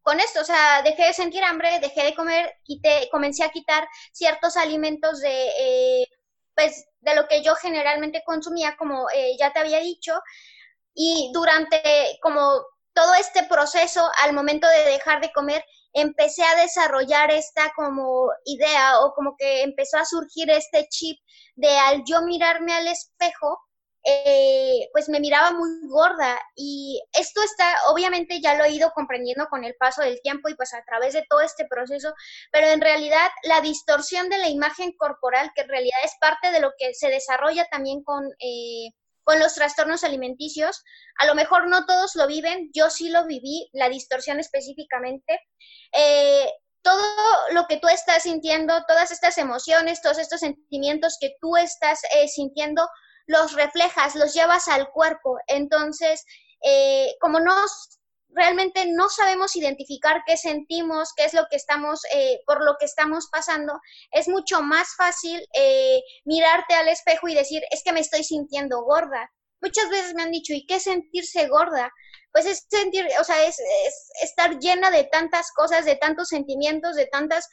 [0.07, 3.85] con esto, o sea, dejé de sentir hambre, dejé de comer, quité, comencé a quitar
[4.13, 6.07] ciertos alimentos de, eh,
[6.57, 10.19] pues, de lo que yo generalmente consumía, como eh, ya te había dicho,
[10.95, 11.79] y durante
[12.23, 18.31] como todo este proceso, al momento de dejar de comer, empecé a desarrollar esta como
[18.45, 21.19] idea o como que empezó a surgir este chip
[21.55, 23.59] de al yo mirarme al espejo,
[24.09, 29.47] eh, pues me miraba muy gorda y esto está, obviamente ya lo he ido comprendiendo
[29.49, 32.13] con el paso del tiempo y pues a través de todo este proceso,
[32.49, 36.61] pero en realidad la distorsión de la imagen corporal, que en realidad es parte de
[36.61, 38.25] lo que se desarrolla también con...
[38.39, 38.91] Eh,
[39.23, 40.85] con los trastornos alimenticios.
[41.19, 45.41] A lo mejor no todos lo viven, yo sí lo viví, la distorsión específicamente.
[45.91, 46.49] Eh,
[46.81, 47.03] todo
[47.51, 51.99] lo que tú estás sintiendo, todas estas emociones, todos estos sentimientos que tú estás
[52.33, 52.87] sintiendo,
[53.27, 55.37] los reflejas, los llevas al cuerpo.
[55.47, 56.25] Entonces,
[56.63, 57.53] eh, como no
[58.29, 62.85] realmente no sabemos identificar qué sentimos, qué es lo que estamos, eh, por lo que
[62.85, 63.79] estamos pasando,
[64.11, 68.81] es mucho más fácil eh, mirarte al espejo y decir, es que me estoy sintiendo
[68.83, 69.31] gorda.
[69.59, 71.91] Muchas veces me han dicho, ¿y qué sentirse gorda?
[72.31, 73.59] Pues es sentir, o sea, es,
[74.21, 77.49] estar llena de tantas cosas, de tantos sentimientos, de tantas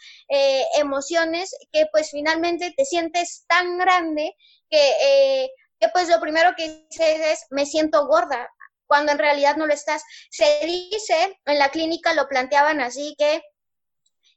[0.76, 4.34] emociones, que pues finalmente te sientes tan grande
[4.68, 5.48] que
[5.92, 8.48] pues lo primero que dices es, me siento gorda,
[8.86, 10.02] cuando en realidad no lo estás.
[10.30, 13.42] Se dice, en la clínica lo planteaban así, que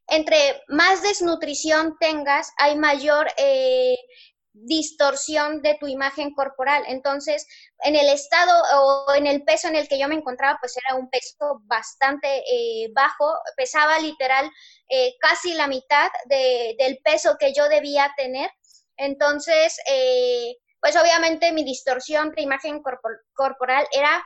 [0.07, 3.97] entre más desnutrición tengas, hay mayor eh,
[4.53, 6.83] distorsión de tu imagen corporal.
[6.87, 7.45] Entonces,
[7.83, 10.95] en el estado o en el peso en el que yo me encontraba, pues era
[10.95, 14.49] un peso bastante eh, bajo, pesaba literal
[14.89, 18.49] eh, casi la mitad del peso que yo debía tener.
[18.95, 19.77] Entonces,
[20.81, 22.81] pues obviamente mi distorsión de imagen
[23.33, 24.23] corporal era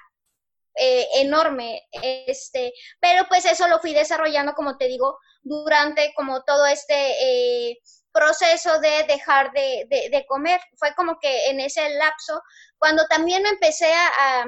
[0.76, 6.66] eh, enorme, este, pero pues eso lo fui desarrollando, como te digo, durante como todo
[6.66, 7.78] este eh,
[8.14, 10.62] proceso de dejar de, comer.
[10.78, 12.42] Fue como que en ese lapso,
[12.78, 14.46] cuando también empecé a,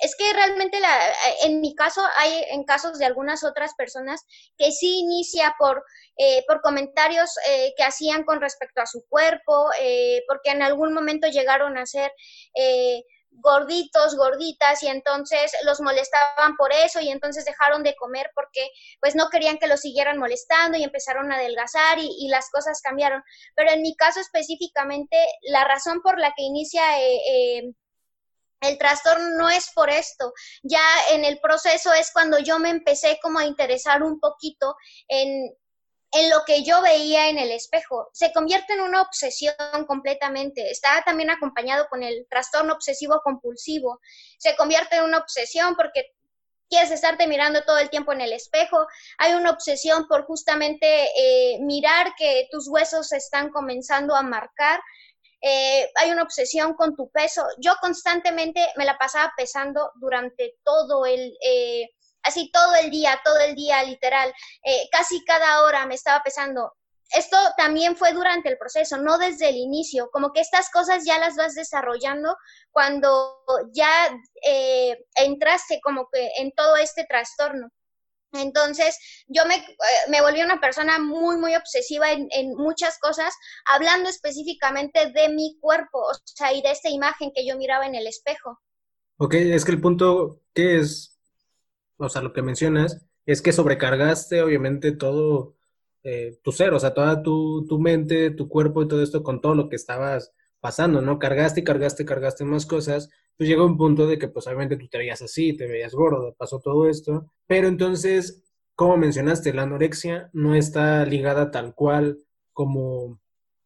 [0.00, 1.12] es que realmente la,
[1.44, 4.24] en mi caso hay en casos de algunas otras personas
[4.56, 5.84] que sí inicia por,
[6.16, 10.94] eh, por comentarios eh, que hacían con respecto a su cuerpo, eh, porque en algún
[10.94, 12.12] momento llegaron a ser
[13.32, 18.68] gorditos, gorditas y entonces los molestaban por eso y entonces dejaron de comer porque
[19.00, 22.82] pues no querían que los siguieran molestando y empezaron a adelgazar y, y las cosas
[22.82, 23.22] cambiaron.
[23.54, 26.82] Pero en mi caso específicamente, la razón por la que inicia
[28.60, 30.32] el trastorno no es por esto.
[30.62, 30.82] Ya
[31.12, 34.76] en el proceso es cuando yo me empecé como a interesar un poquito
[35.08, 35.50] en,
[36.12, 38.08] en lo que yo veía en el espejo.
[38.12, 39.54] Se convierte en una obsesión
[39.86, 40.70] completamente.
[40.70, 44.00] Está también acompañado con el trastorno obsesivo compulsivo.
[44.38, 46.12] Se convierte en una obsesión porque
[46.70, 48.86] quieres estarte mirando todo el tiempo en el espejo.
[49.18, 50.86] Hay una obsesión por justamente
[51.16, 54.80] eh, mirar que tus huesos están comenzando a marcar.
[55.42, 57.46] Eh, hay una obsesión con tu peso.
[57.58, 61.88] Yo constantemente me la pasaba pesando durante todo el, eh,
[62.22, 64.32] así todo el día, todo el día, literal,
[64.64, 66.74] eh, casi cada hora me estaba pesando.
[67.12, 71.18] Esto también fue durante el proceso, no desde el inicio, como que estas cosas ya
[71.18, 72.36] las vas desarrollando
[72.70, 73.90] cuando ya
[75.16, 77.68] entraste como que en todo este trastorno.
[78.32, 79.66] Entonces, yo me, eh,
[80.08, 83.34] me, volví una persona muy, muy obsesiva en, en, muchas cosas,
[83.66, 87.94] hablando específicamente de mi cuerpo, o sea, y de esta imagen que yo miraba en
[87.94, 88.60] el espejo.
[89.16, 91.18] Ok, es que el punto que es,
[91.96, 95.56] o sea, lo que mencionas, es que sobrecargaste obviamente todo
[96.02, 99.40] eh, tu ser, o sea, toda tu, tu mente, tu cuerpo y todo esto con
[99.40, 101.18] todo lo que estabas pasando, ¿no?
[101.18, 103.10] Cargaste y cargaste, cargaste más cosas.
[103.40, 106.34] Pues llegó un punto de que, pues obviamente tú te veías así, te veías gordo,
[106.36, 107.32] pasó todo esto.
[107.46, 112.18] Pero entonces, como mencionaste, la anorexia no está ligada tal cual
[112.52, 113.18] como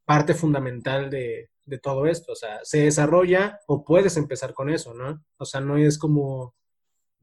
[0.05, 2.31] parte fundamental de, de todo esto.
[2.31, 5.25] O sea, se desarrolla o puedes empezar con eso, ¿no?
[5.39, 6.55] O sea, no es como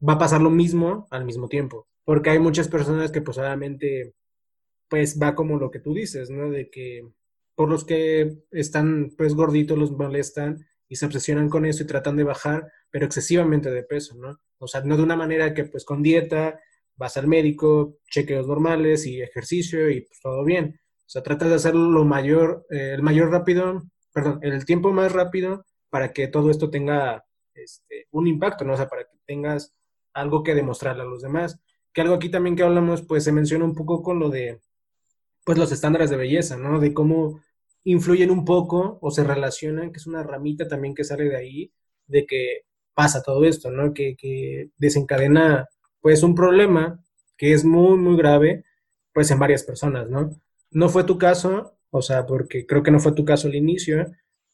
[0.06, 1.88] va a pasar lo mismo al mismo tiempo.
[2.04, 4.12] Porque hay muchas personas que, pues, obviamente,
[4.88, 6.50] pues va como lo que tú dices, ¿no?
[6.50, 7.08] De que
[7.54, 12.16] por los que están pues gorditos los molestan y se obsesionan con eso y tratan
[12.16, 14.38] de bajar, pero excesivamente de peso, ¿no?
[14.58, 16.60] O sea, no de una manera que pues con dieta
[16.96, 20.78] vas al médico, chequeos normales y ejercicio y pues todo bien.
[20.98, 25.12] O sea, tratas de hacerlo lo mayor, eh, el mayor rápido, perdón, el tiempo más
[25.12, 27.24] rápido para que todo esto tenga
[27.54, 28.74] este, un impacto, ¿no?
[28.74, 29.74] O sea, para que tengas
[30.12, 31.58] algo que demostrarle a los demás.
[31.94, 34.60] Que algo aquí también que hablamos, pues se menciona un poco con lo de,
[35.42, 36.80] pues los estándares de belleza, ¿no?
[36.80, 37.40] De cómo
[37.84, 41.72] influyen un poco o se relacionan, que es una ramita también que sale de ahí,
[42.06, 42.62] de que
[42.94, 43.94] pasa todo esto, ¿no?
[43.94, 45.68] Que, que desencadena,
[46.00, 47.02] pues, un problema
[47.36, 48.64] que es muy, muy grave,
[49.12, 50.30] pues, en varias personas, ¿no?
[50.70, 54.06] No fue tu caso, o sea, porque creo que no fue tu caso al inicio,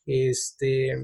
[0.06, 0.94] este,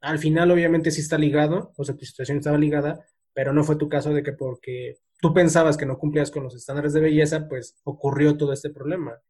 [0.00, 3.04] al final obviamente sí está ligado, o sea, tu situación estaba ligada,
[3.34, 6.54] pero no fue tu caso de que porque tú pensabas que no cumplías con los
[6.54, 9.20] estándares de belleza, pues ocurrió todo este problema.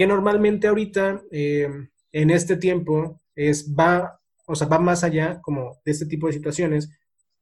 [0.00, 1.68] Que normalmente ahorita, eh,
[2.12, 6.32] en este tiempo, es, va, o sea, va más allá como de este tipo de
[6.32, 6.88] situaciones,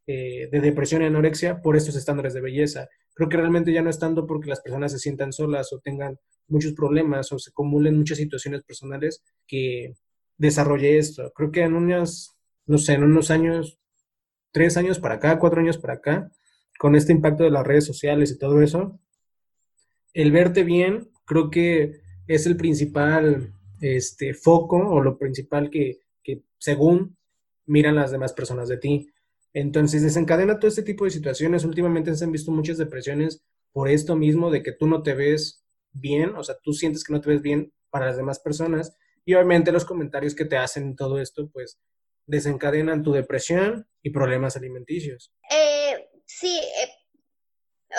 [0.08, 2.88] eh, de depresión y anorexia, por estos estándares de belleza.
[3.14, 6.18] Creo que realmente ya no es tanto porque las personas se sientan solas o tengan
[6.48, 9.94] muchos problemas o se acumulen muchas situaciones personales que
[10.36, 11.30] desarrolle esto.
[11.36, 12.34] Creo que en unas,
[12.66, 13.78] no sé, en unos años,
[14.50, 16.28] tres años para acá, cuatro años para acá,
[16.76, 18.98] con este impacto de las redes sociales y todo eso,
[20.12, 26.42] el verte bien creo que es el principal este, foco o lo principal que, que
[26.58, 27.16] según
[27.66, 29.10] miran las demás personas de ti.
[29.52, 31.64] Entonces desencadena todo este tipo de situaciones.
[31.64, 35.64] Últimamente se han visto muchas depresiones por esto mismo de que tú no te ves
[35.92, 39.34] bien, o sea, tú sientes que no te ves bien para las demás personas y
[39.34, 41.78] obviamente los comentarios que te hacen todo esto, pues
[42.26, 45.32] desencadenan tu depresión y problemas alimenticios.
[45.50, 46.88] Eh, sí, eh,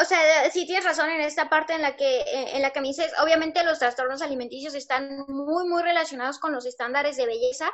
[0.01, 2.81] o sea, sí tienes razón en esta parte en la que eh, en la que
[2.81, 7.71] me dices, obviamente los trastornos alimenticios están muy muy relacionados con los estándares de belleza.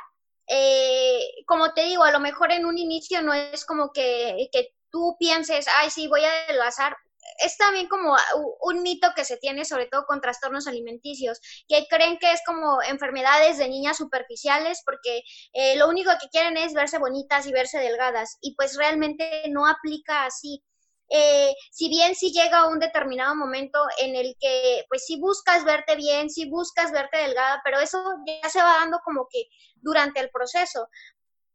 [1.46, 5.16] como te digo, a lo mejor en un inicio no es como que, que tú
[5.18, 6.96] pienses, ay, sí, voy a adelgazar,
[7.44, 8.16] es también como
[8.62, 12.82] un mito que se tiene, sobre todo con trastornos alimenticios, que creen que es como
[12.82, 17.78] enfermedades de niñas superficiales porque eh, lo único que quieren es verse bonitas y verse
[17.78, 20.62] delgadas y pues realmente no aplica así.
[21.08, 25.94] Eh, si bien si llega un determinado momento en el que pues si buscas verte
[25.94, 29.44] bien, si buscas verte delgada, pero eso ya se va dando como que
[29.76, 30.88] durante el proceso.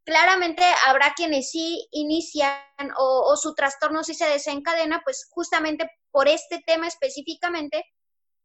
[0.04, 2.58] Claramente habrá quienes sí inician
[2.96, 7.84] o, su trastorno sí se desencadena, pues justamente por este tema específicamente,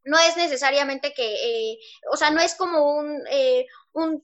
[0.04, 1.78] no es necesariamente que, eh,
[2.12, 4.24] o sea, no es como un, eh, un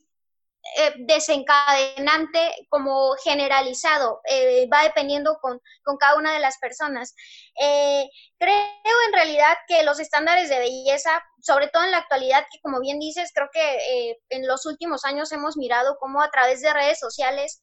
[0.78, 7.16] eh, desencadenante como generalizado, eh, va dependiendo con, con, cada una de las personas.
[7.62, 8.10] Eh,
[8.40, 12.80] creo en realidad que los estándares de belleza, sobre todo en la actualidad, que como
[12.80, 16.98] bien dices, creo que en los últimos años hemos mirado cómo a través de redes
[16.98, 17.62] sociales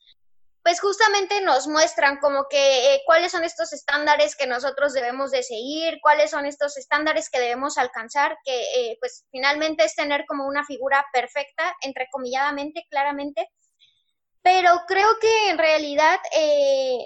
[0.71, 5.43] pues justamente nos muestran como que eh, cuáles son estos estándares que nosotros debemos de
[5.43, 10.47] seguir, cuáles son estos estándares que debemos alcanzar, que eh, pues finalmente es tener como
[10.47, 13.49] una figura perfecta, entrecomilladamente, claramente.
[14.43, 17.05] Pero creo que en realidad eh,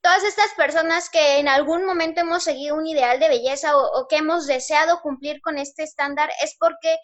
[0.00, 4.08] todas estas personas que en algún momento hemos seguido un ideal de belleza o, o
[4.08, 6.96] que hemos deseado cumplir con este estándar es porque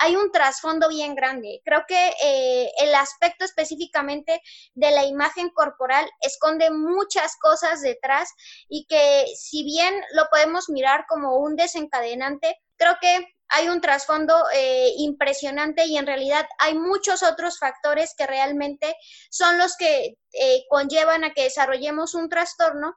[0.00, 1.60] hay un trasfondo bien grande.
[1.62, 4.40] Creo que eh, el aspecto específicamente
[4.74, 8.32] de la imagen corporal esconde muchas cosas detrás
[8.68, 14.34] y que si bien lo podemos mirar como un desencadenante, creo que hay un trasfondo
[14.54, 18.96] eh, impresionante y en realidad hay muchos otros factores que realmente
[19.28, 22.96] son los que eh, conllevan a que desarrollemos un trastorno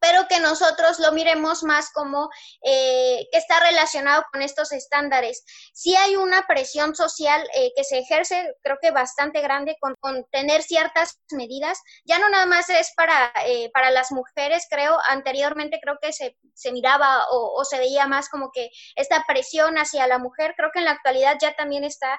[0.00, 2.30] pero que nosotros lo miremos más como
[2.62, 5.44] eh, que está relacionado con estos estándares.
[5.74, 9.96] Sí hay una presión social eh, que se ejerce, creo que bastante grande, con,
[10.32, 11.78] tener ciertas medidas.
[12.04, 16.36] Ya no nada más es para, eh, para las mujeres, creo, anteriormente creo que se,
[16.54, 20.78] se miraba o, se veía más como que esta presión hacia la mujer, creo que
[20.78, 22.18] en la actualidad ya también está,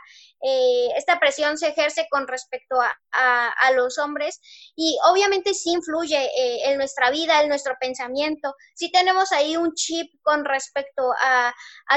[0.95, 4.39] esta presión se ejerce con respecto a, a, a los hombres
[4.75, 6.29] y obviamente sí influye
[6.69, 11.53] en nuestra vida, en nuestro pensamiento, si tenemos ahí un chip con respecto a,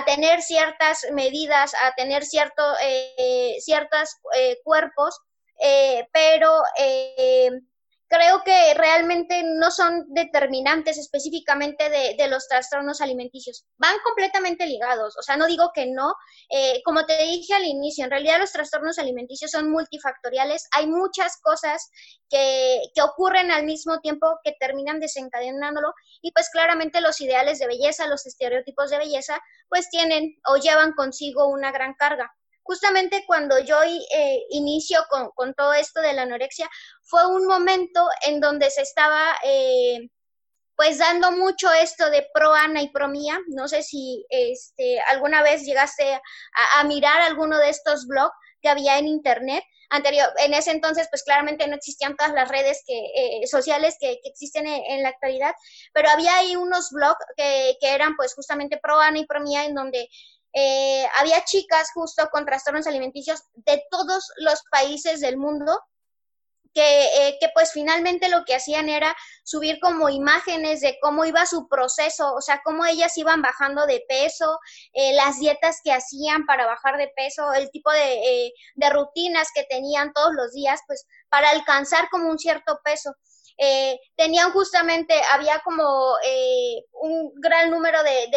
[0.06, 5.18] tener ciertas medidas, a tener cierto, eh, ciertos eh, cuerpos,
[5.60, 6.50] eh, pero
[8.08, 13.64] creo que realmente no son determinantes específicamente de, los trastornos alimenticios.
[13.76, 16.14] Van completamente ligados, o sea, no digo que no.
[16.50, 20.68] Eh, como te dije al inicio, en realidad los trastornos alimenticios son multifactoriales.
[20.72, 21.90] Hay muchas cosas
[22.28, 25.92] que, que ocurren al mismo tiempo que terminan desencadenándolo
[26.22, 30.92] y pues claramente los ideales de belleza, los estereotipos de belleza, pues tienen o llevan
[30.92, 32.32] consigo una gran carga
[32.64, 36.68] justamente cuando yo eh, inicio con, todo esto de la anorexia,
[37.02, 40.08] fue un momento en donde se estaba, eh,
[40.74, 43.38] pues dando mucho esto de pro Ana y pro Mía.
[43.48, 46.20] No sé si este, alguna vez llegaste
[46.76, 49.62] a, mirar alguno de estos blogs que había en internet.
[49.90, 54.18] Anterior, en ese entonces, pues claramente no existían todas las redes que, eh, sociales que,
[54.24, 55.54] existen en, la actualidad,
[55.92, 59.66] pero había ahí unos blogs que, que eran pues justamente pro Ana y pro Mía,
[59.66, 60.08] en donde
[60.54, 65.80] eh, había chicas justo con trastornos alimenticios de todos los países del mundo
[66.72, 71.46] que, eh, que, pues finalmente lo que hacían era subir como imágenes de cómo iba
[71.46, 74.58] su proceso, o sea, cómo ellas iban bajando de peso,
[74.92, 79.64] eh, las dietas que hacían para bajar de peso, el tipo de, de, rutinas que
[79.64, 83.14] tenían todos los días, pues para alcanzar como un cierto peso.
[83.56, 88.28] Eh, tenían justamente, había como eh, un gran número de,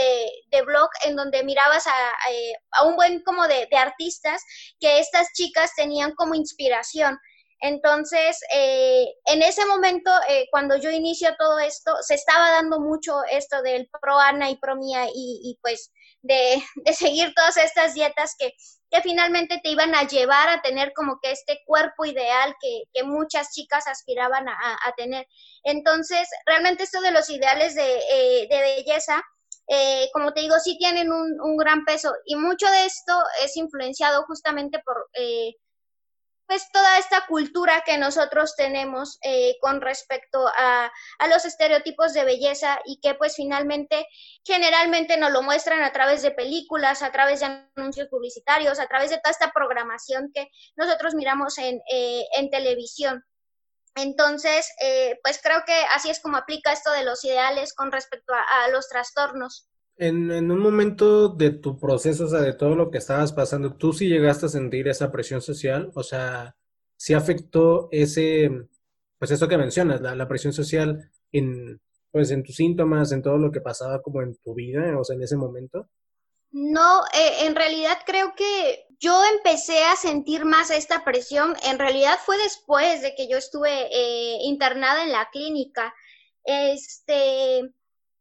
[0.52, 4.44] de, blog en donde mirabas a, eh, a un buen como de, de, artistas
[4.80, 7.18] que estas chicas tenían como inspiración.
[7.60, 10.12] Entonces, en ese momento,
[10.52, 14.76] cuando yo inicio todo esto, se estaba dando mucho esto del pro Ana y pro
[14.76, 15.92] Mía y, y pues
[16.28, 18.54] de, de, seguir todas estas dietas que
[18.90, 23.04] que finalmente te iban a llevar a tener como que este cuerpo ideal que, que
[23.04, 25.28] muchas chicas aspiraban a, tener.
[25.64, 29.22] Entonces, realmente esto de los ideales de, eh, de belleza,
[29.68, 33.14] eh, como te digo, sí tienen un, un, gran peso y mucho de esto
[33.44, 35.56] es influenciado justamente por eh,
[36.48, 42.24] pues toda esta cultura que nosotros tenemos eh, con respecto a, a, los estereotipos de
[42.24, 44.08] belleza y que pues finalmente
[44.46, 49.10] generalmente nos lo muestran a través de películas, a través de anuncios publicitarios, a través
[49.10, 53.26] de toda esta programación que nosotros miramos en, eh, en televisión.
[53.96, 58.34] Entonces, eh, pues creo que así es como aplica esto de los ideales con respecto
[58.34, 59.68] a, a los trastornos.
[59.98, 63.76] En, en, un momento de tu proceso, o sea, de todo lo que estabas pasando,
[63.76, 65.92] ¿tú sí llegaste a sentir esa presión social?
[65.96, 66.56] O sea,
[66.96, 68.52] ¿sí afectó ese,
[69.18, 71.82] pues eso que mencionas, la, presión social en,
[72.12, 75.16] pues en tus síntomas, en todo lo que pasaba como en tu vida, o sea,
[75.16, 75.88] en ese momento?
[76.52, 82.18] No, eh, en realidad creo que yo empecé a sentir más esta presión, en realidad
[82.26, 85.94] fue después de que yo estuve eh, internada en la clínica.
[86.44, 87.74] Este,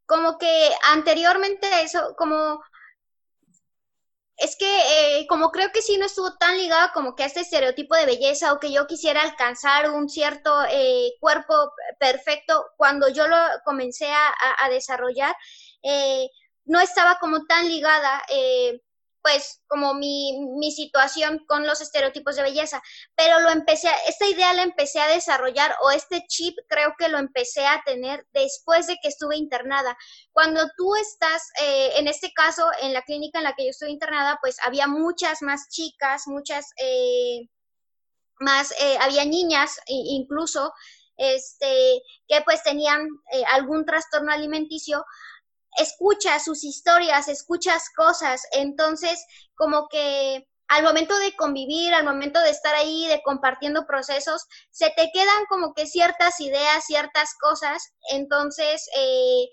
[0.07, 2.61] como que anteriormente eso, como
[4.37, 7.41] es que eh, como creo que sí no estuvo tan ligado como que a este
[7.41, 13.27] estereotipo de belleza o que yo quisiera alcanzar un cierto eh, cuerpo perfecto cuando yo
[13.29, 15.35] lo comencé a, a desarrollar,
[15.83, 16.29] eh,
[16.65, 18.23] no estaba como tan ligada
[19.27, 22.81] pues como mi, mi, situación con los estereotipos de belleza,
[23.17, 27.09] pero lo empecé, a, esta idea la empecé a desarrollar o este chip creo que
[27.09, 29.99] lo empecé a tener después de que estuve internada.
[30.31, 33.91] Cuando tú estás, eh, en este caso, en la clínica en la que yo estuve
[33.91, 37.49] internada, pues había muchas más chicas, muchas eh,
[38.39, 40.73] más, eh, había niñas incluso,
[41.17, 43.09] este, que pues tenían
[43.51, 45.05] algún trastorno alimenticio,
[45.79, 49.25] escuchas sus historias, escuchas cosas, entonces
[49.55, 54.91] como que al momento de convivir, al momento de estar ahí, de compartiendo procesos, se
[54.91, 59.49] te quedan como que ciertas ideas, ciertas cosas, entonces, eh,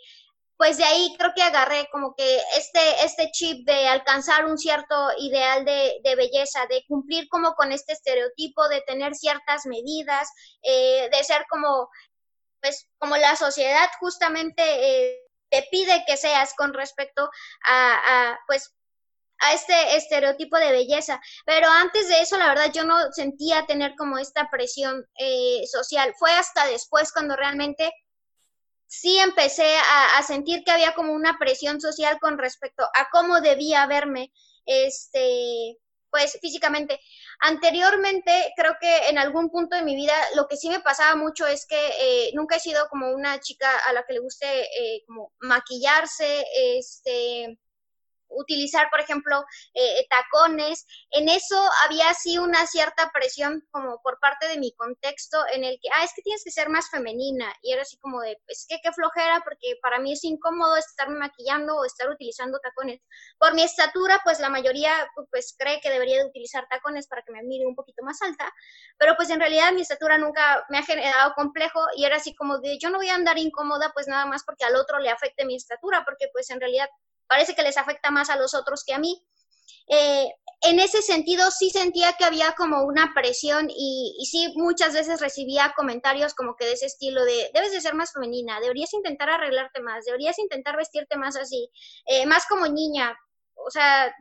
[0.57, 4.95] pues de ahí creo que agarré como que este, este chip de alcanzar un cierto
[5.19, 10.29] ideal de, belleza, de cumplir como con este estereotipo, de tener ciertas medidas,
[10.61, 11.89] eh, de ser como,
[12.61, 15.22] pues, como la sociedad justamente eh,
[15.53, 17.29] te pide que seas con respecto
[17.67, 18.73] a, pues
[19.37, 21.21] a este estereotipo de belleza.
[21.45, 26.15] Pero antes de eso, la verdad, yo no sentía tener como esta presión eh, social.
[26.17, 27.93] Fue hasta después cuando realmente
[28.87, 33.39] sí empecé a, a, sentir que había como una presión social con respecto a cómo
[33.39, 34.31] debía verme,
[34.65, 35.77] este,
[36.09, 36.99] pues físicamente.
[37.45, 41.45] Anteriormente, creo que en algún punto de mi vida, lo que sí me pasaba mucho
[41.45, 45.03] es que eh, nunca he sido como una chica a la que le guste eh,
[45.05, 47.59] como maquillarse, este,
[48.35, 50.85] utilizar, por ejemplo, eh, tacones.
[51.11, 55.79] En eso había así una cierta presión como por parte de mi contexto en el
[55.81, 57.53] que, ah, es que tienes que ser más femenina.
[57.61, 61.17] Y era así como de, pues que qué flojera, porque para mí es incómodo estarme
[61.17, 63.01] maquillando o estar utilizando tacones.
[63.39, 64.91] Por mi estatura, pues la mayoría
[65.31, 68.51] pues cree que debería de utilizar tacones para que me mire un poquito más alta,
[68.97, 72.59] pero pues en realidad mi estatura nunca me ha generado complejo y era así como
[72.59, 75.45] de, yo no voy a andar incómoda pues nada más porque al otro le afecte
[75.45, 76.89] mi estatura, porque pues en realidad
[77.33, 79.19] parece que les afecta más a los otros que a mí.
[79.87, 80.27] Eh,
[80.61, 85.73] en ese sentido sí sentía que había como una presión y, sí muchas veces recibía
[85.75, 89.81] comentarios como que de ese estilo de debes de ser más femenina, deberías intentar arreglarte
[89.81, 91.69] más, deberías intentar vestirte más así,
[92.05, 93.17] eh, más como niña,
[93.55, 94.15] o sea,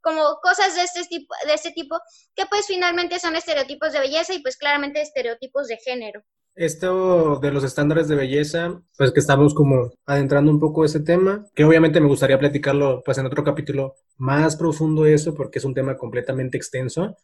[0.00, 2.00] como cosas de este tipo, de este tipo
[2.34, 6.24] que pues finalmente son estereotipos de belleza y pues claramente estereotipos de género.
[6.56, 11.46] Esto de los estándares de belleza, pues que estamos como adentrando un poco ese tema,
[11.52, 15.74] que obviamente me gustaría platicarlo pues en otro capítulo más profundo eso, porque es un
[15.74, 17.16] tema completamente extenso,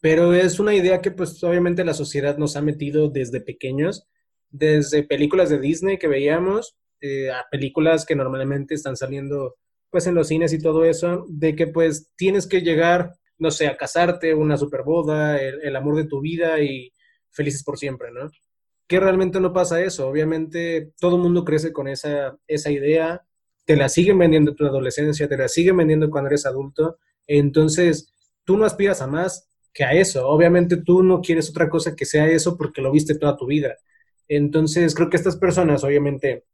[0.00, 4.08] pero es una idea que pues obviamente la sociedad nos ha metido desde pequeños,
[4.50, 9.54] desde películas de Disney que veíamos, eh, a películas que normalmente están saliendo
[9.90, 13.68] pues en los cines y todo eso, de que pues tienes que llegar, no sé,
[13.68, 16.92] a casarte, una super boda, el, el amor de tu vida y
[17.30, 18.30] felices por siempre, ¿no?
[18.86, 20.08] Que realmente no pasa eso.
[20.08, 23.24] Obviamente todo el mundo crece con esa, esa idea,
[23.64, 28.12] te la siguen vendiendo en tu adolescencia, te la siguen vendiendo cuando eres adulto, entonces
[28.44, 30.28] tú no aspiras a más que a eso.
[30.28, 33.76] Obviamente tú no quieres otra cosa que sea eso porque lo viste toda tu vida.
[34.28, 36.44] Entonces creo que estas personas, obviamente,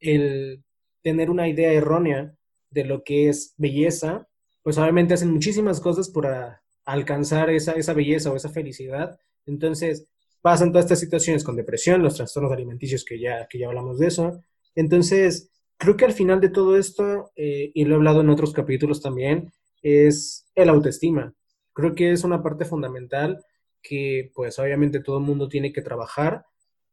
[0.00, 0.64] el
[1.02, 2.34] tener una idea errónea
[2.70, 4.28] de lo que es belleza,
[4.62, 9.18] pues obviamente hacen muchísimas cosas para alcanzar esa, esa belleza o esa felicidad.
[9.46, 10.06] Entonces,
[10.42, 14.06] pasan todas estas situaciones con depresión, los trastornos alimenticios, que ya, que ya hablamos de
[14.06, 14.42] eso.
[14.74, 18.52] Entonces, creo que al final de todo esto, eh, y lo he hablado en otros
[18.52, 21.34] capítulos también, es el autoestima.
[21.72, 23.44] Creo que es una parte fundamental
[23.82, 26.44] que pues obviamente todo el mundo tiene que trabajar,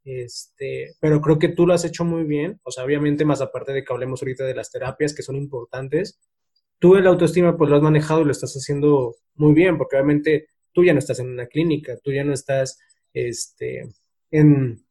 [0.05, 3.73] este, pero creo que tú lo has hecho muy bien, o sea, obviamente más aparte
[3.73, 6.19] de que hablemos ahorita de las terapias que son importantes,
[6.79, 10.47] tú el autoestima pues lo has manejado y lo estás haciendo muy bien, porque obviamente
[10.71, 12.79] tú ya no estás en una clínica, tú ya no estás
[13.26, 13.89] este,
[14.32, 14.86] en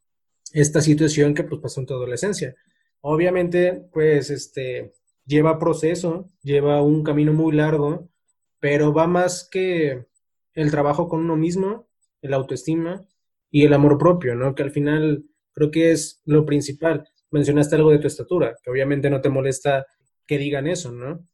[0.53, 2.55] esta situación que pues pasó en tu adolescencia.
[3.01, 4.93] Obviamente, pues, este,
[5.25, 8.09] lleva proceso, lleva un camino muy largo,
[8.59, 10.05] pero va más que
[10.53, 11.87] el trabajo con uno mismo,
[12.21, 13.05] el autoestima
[13.51, 14.55] y el amor propio, ¿no?
[14.55, 17.07] Que al final creo que es lo principal.
[17.29, 19.85] Mencionaste algo de tu estatura, que obviamente no te molesta
[20.25, 21.27] que digan eso, ¿no?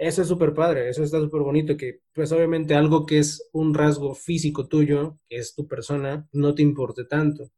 [0.00, 3.74] Eso es súper padre, eso está súper bonito, que pues obviamente algo que es un
[3.74, 7.50] rasgo físico tuyo, que es tu persona, no te importe tanto.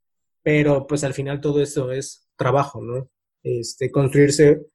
[0.43, 3.09] Pero pues al final todo esto es trabajo, ¿no?
[3.45, 4.67] Este, construirse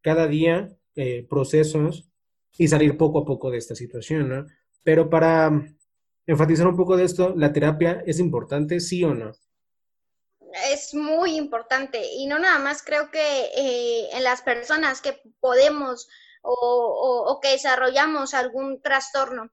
[0.00, 2.10] cada día eh, procesos
[2.58, 4.46] y salir poco a poco de esta situación, ¿no?
[4.82, 5.64] Pero para
[6.26, 9.30] enfatizar un poco de esto, ¿la terapia es importante, sí o no?
[10.70, 16.08] es muy importante y no nada más creo que eh, en las personas que podemos
[16.42, 19.50] o, que desarrollamos algún trastorno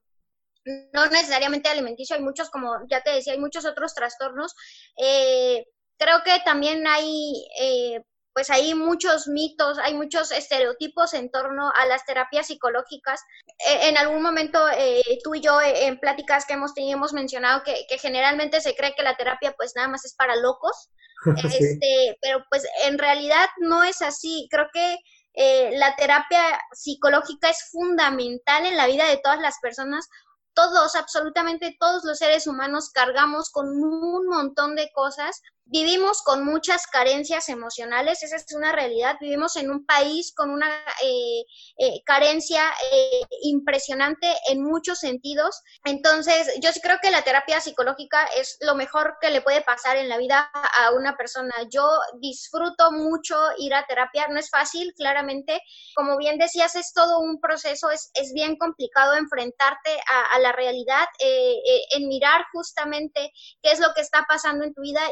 [0.92, 4.54] no necesariamente alimenticio, hay muchos, como ya te decía, hay muchos otros trastornos.
[4.98, 5.64] Eh,
[5.98, 8.02] creo que también hay, eh,
[8.34, 13.22] pues hay muchos mitos, hay muchos estereotipos en torno a las terapias psicológicas.
[13.66, 17.62] E, en algún momento eh, tú y yo en pláticas que hemos tenido hemos mencionado
[17.64, 20.90] que, que, generalmente se cree que la terapia pues nada más es para locos,
[21.44, 24.46] este, pero pues en realidad no es así.
[24.50, 24.98] Creo que
[25.34, 30.08] eh, la terapia psicológica es fundamental en la vida de todas las personas.
[30.54, 35.40] Todos, absolutamente todos los seres humanos cargamos con un montón de cosas
[35.70, 39.16] vivimos con muchas carencias emocionales, esa es una realidad.
[39.20, 40.68] Vivimos en un país con una
[41.02, 41.44] eh,
[41.78, 45.62] eh, carencia eh, impresionante en muchos sentidos.
[45.84, 50.08] Entonces, yo creo que la terapia psicológica es lo mejor que le puede pasar en
[50.08, 51.54] la vida a una persona.
[51.70, 51.88] Yo
[52.20, 55.62] disfruto mucho ir a terapia, no es fácil, claramente.
[55.94, 59.90] Como bien decías, es todo un proceso, es, es bien complicado enfrentarte
[60.32, 63.32] a, la realidad, en mirar justamente
[63.62, 65.02] qué es lo que está pasando en tu vida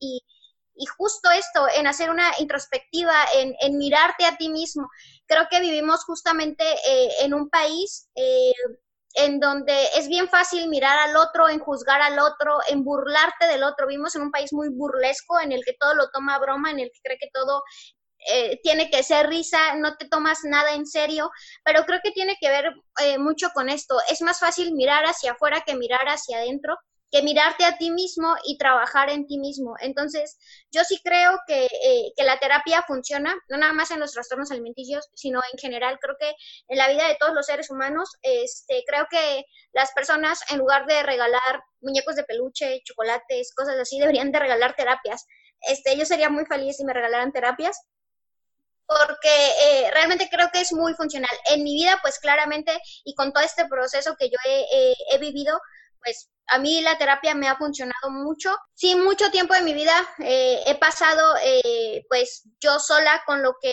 [0.00, 0.22] y,
[0.96, 4.88] justo esto, en hacer una introspectiva, en, mirarte a ti mismo.
[5.26, 8.52] Creo que vivimos justamente eh, en un país eh,
[9.14, 13.64] en donde es bien fácil mirar al otro, en juzgar al otro, en burlarte del
[13.64, 13.88] otro.
[13.88, 16.90] Vivimos en un país muy burlesco, en el que todo lo toma broma, en el
[16.92, 17.64] que cree que todo
[18.30, 21.30] eh, tiene que ser risa, no te tomas nada en serio,
[21.64, 22.72] pero creo que tiene que ver
[23.18, 23.96] mucho con esto.
[24.08, 26.76] Es más fácil mirar hacia afuera que mirar hacia adentro
[27.10, 29.74] que mirarte a ti mismo y trabajar en ti mismo.
[29.80, 30.38] Entonces,
[30.70, 34.50] yo sí creo que, eh, que, la terapia funciona, no nada más en los trastornos
[34.50, 35.98] alimenticios, sino en general.
[36.00, 36.34] Creo que
[36.68, 40.86] en la vida de todos los seres humanos, este, creo que las personas, en lugar
[40.86, 45.26] de regalar muñecos de peluche, chocolates, cosas así, deberían de regalar terapias.
[45.62, 47.80] Este, yo sería muy feliz si me regalaran terapias
[48.86, 51.30] porque eh, realmente creo que es muy funcional.
[51.50, 52.72] En mi vida, pues claramente,
[53.04, 55.60] y con todo este proceso que yo he, he vivido,
[56.02, 58.56] pues a mí la terapia me ha funcionado mucho.
[58.74, 59.92] Sí, mucho tiempo de mi vida
[60.24, 63.72] eh, he pasado eh, pues yo sola con lo que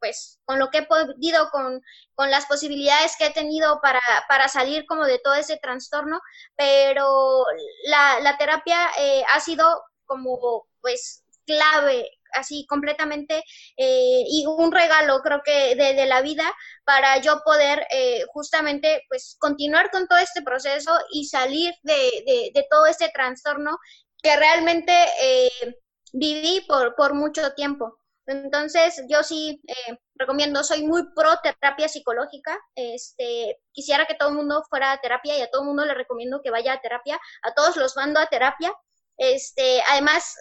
[0.00, 1.80] pues con lo que he podido, con,
[2.16, 6.20] con las posibilidades que he tenido para, para, salir como de todo ese trastorno,
[6.56, 7.44] pero
[7.84, 9.64] la, la terapia eh, ha sido
[10.04, 13.42] como pues clave así completamente
[13.76, 16.44] eh, y un regalo creo que de, la vida
[16.84, 22.66] para yo poder eh, justamente pues continuar con todo este proceso y salir de, de,
[22.70, 23.78] todo este trastorno
[24.22, 25.76] que realmente eh,
[26.12, 27.98] viví por, por mucho tiempo.
[28.26, 32.58] Entonces, yo sí eh, recomiendo, soy muy pro terapia psicológica.
[32.74, 35.94] Este, quisiera que todo el mundo fuera a terapia y a todo el mundo le
[35.94, 37.20] recomiendo que vaya a terapia.
[37.42, 38.72] A todos los mando a terapia.
[39.16, 40.36] Este, además,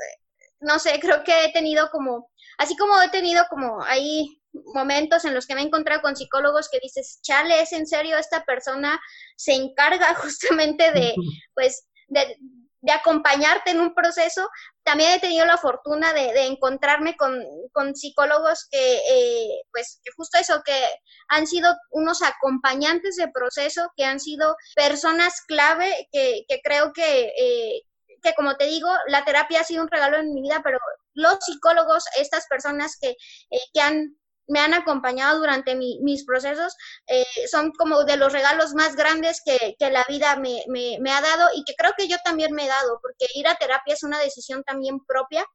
[0.62, 4.42] no sé, creo que he tenido como, así como he tenido como ahí
[4.74, 8.18] momentos en los que me he encontrado con psicólogos que dices, chale, es en serio,
[8.18, 9.00] esta persona
[9.36, 11.14] se encarga justamente de,
[11.54, 12.38] pues, de,
[12.82, 14.50] de acompañarte en un proceso.
[14.84, 20.12] También he tenido la fortuna de, de encontrarme con, con, psicólogos que, eh, pues, que
[20.16, 20.88] justo eso, que
[21.30, 27.32] han sido unos acompañantes de proceso, que han sido personas clave, que, que creo que,
[27.38, 27.82] eh,
[28.22, 30.80] que, como te digo, la terapia ha sido un regalo en mi vida, pero
[31.14, 34.16] los psicólogos, estas personas que, eh, que han
[34.52, 36.76] me han acompañado durante mis procesos,
[37.08, 41.48] eh, son como de los regalos más grandes que, la vida me, me, ha dado
[41.56, 44.20] y que creo que yo también me he dado, porque ir a terapia es una
[44.20, 45.46] decisión también propia.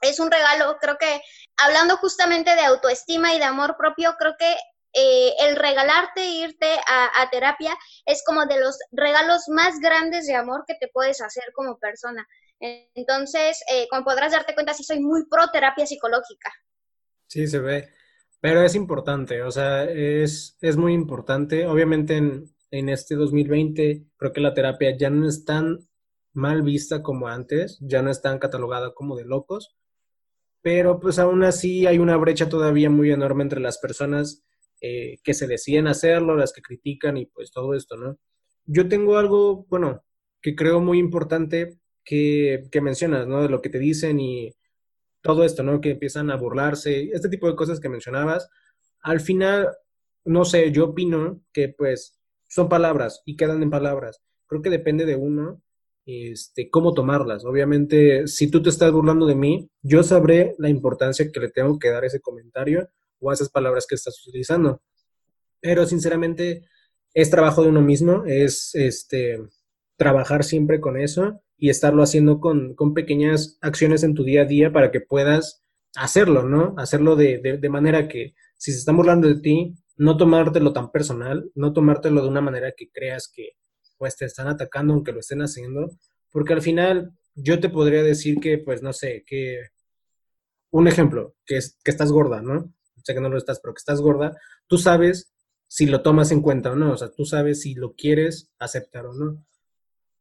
[0.00, 1.22] Es un regalo, creo que
[1.56, 4.56] hablando justamente de autoestima y de amor propio, creo que
[4.92, 10.64] eh, el regalarte irte a, terapia es como de los regalos más grandes de amor
[10.66, 12.26] que te puedes hacer como persona.
[12.60, 16.52] Entonces, eh, como podrás darte cuenta, sí soy muy pro terapia psicológica.
[17.26, 17.88] Sí, se ve.
[18.40, 21.66] Pero es importante, o sea, es, es muy importante.
[21.66, 25.88] Obviamente en, en este 2020 creo que la terapia ya no es tan
[26.32, 29.76] mal vista como antes, ya no es tan catalogada como de locos,
[30.62, 34.42] pero pues aún así hay una brecha todavía muy enorme entre las personas
[34.84, 38.18] eh, que se deciden hacerlo, las que critican y pues todo esto, ¿no?
[38.66, 40.04] Yo tengo algo, bueno,
[40.40, 43.42] que creo muy importante que, que mencionas, ¿no?
[43.42, 44.52] De lo que te dicen y
[45.20, 45.80] todo esto, ¿no?
[45.80, 48.48] Que empiezan a burlarse, este tipo de cosas que mencionabas.
[49.02, 49.68] Al final,
[50.24, 54.20] no sé, yo opino que pues son palabras y quedan en palabras.
[54.48, 55.62] Creo que depende de uno
[56.06, 57.44] este, cómo tomarlas.
[57.44, 61.78] Obviamente, si tú te estás burlando de mí, yo sabré la importancia que le tengo
[61.78, 62.88] que dar ese comentario
[63.22, 64.82] o esas palabras que estás utilizando.
[65.60, 66.64] Pero sinceramente,
[67.14, 69.38] es trabajo de uno mismo, es este,
[69.96, 74.72] trabajar siempre con eso y estarlo haciendo con, pequeñas acciones en tu día a día
[74.72, 75.62] para que puedas
[75.94, 76.74] hacerlo, ¿no?
[76.78, 81.50] Hacerlo de, de, manera que si se están burlando de ti, no tomártelo tan personal,
[81.54, 83.50] no tomártelo de una manera que creas que
[83.98, 85.90] pues te están atacando aunque lo estén haciendo,
[86.32, 89.60] porque al final yo te podría decir que, pues no sé, que
[90.70, 92.72] un ejemplo, que, es, que estás gorda, ¿no?
[93.02, 94.36] Sé que no lo estás, pero que estás gorda,
[94.66, 95.32] tú sabes
[95.66, 99.06] si lo tomas en cuenta o no, o sea, tú sabes si lo quieres aceptar
[99.06, 99.44] o no.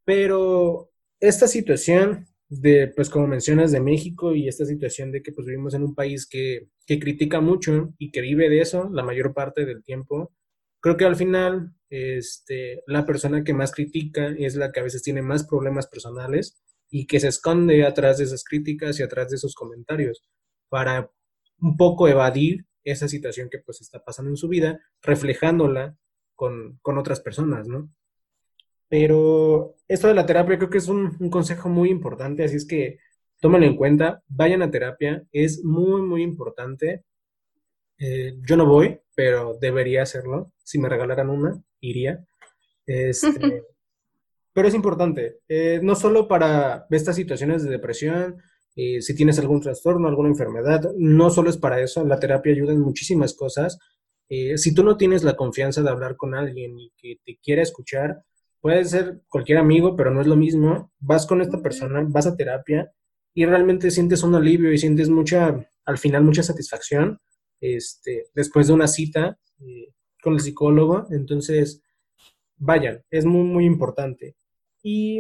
[0.05, 5.47] Pero esta situación de, pues como mencionas, de México y esta situación de que pues
[5.47, 9.34] vivimos en un país que, que critica mucho y que vive de eso la mayor
[9.34, 10.34] parte del tiempo,
[10.82, 15.01] creo que al final este, la persona que más critica es la que a veces
[15.03, 19.38] tiene más problemas personales y que se esconde atrás de esas críticas y atrás de
[19.38, 20.23] esos comentarios
[20.67, 21.09] para
[21.59, 25.95] un poco evadir esa situación que pues está pasando en su vida, reflejándola
[26.36, 27.89] con, con otras personas, ¿no?
[28.91, 32.99] Pero esto de la terapia creo que es un, consejo muy importante, así es que
[33.39, 37.05] tómenlo en cuenta, vayan a terapia, es muy, muy importante.
[37.97, 40.51] Eh, yo no voy, pero debería hacerlo.
[40.61, 42.25] Si me regalaran una, iría.
[42.86, 43.63] Este,
[44.53, 48.41] pero es importante, eh, no solo para estas situaciones de depresión,
[48.76, 52.74] eh, si tienes algún trastorno, alguna enfermedad, no solo es para eso, la terapia ayuda
[52.74, 53.78] en muchísimas cosas.
[54.55, 58.24] si tú no tienes la confianza de hablar con alguien y que te quiera escuchar,
[58.61, 60.91] puede ser cualquier amigo, pero no es lo mismo.
[60.99, 62.93] Vas con esta persona, vas a terapia
[63.34, 67.19] y realmente sientes un alivio y sientes mucha, al final, mucha satisfacción
[67.59, 71.07] este, después de una cita eh, con el psicólogo.
[71.11, 71.82] Entonces,
[72.57, 74.36] vayan, es muy, muy importante.
[74.84, 75.19] Y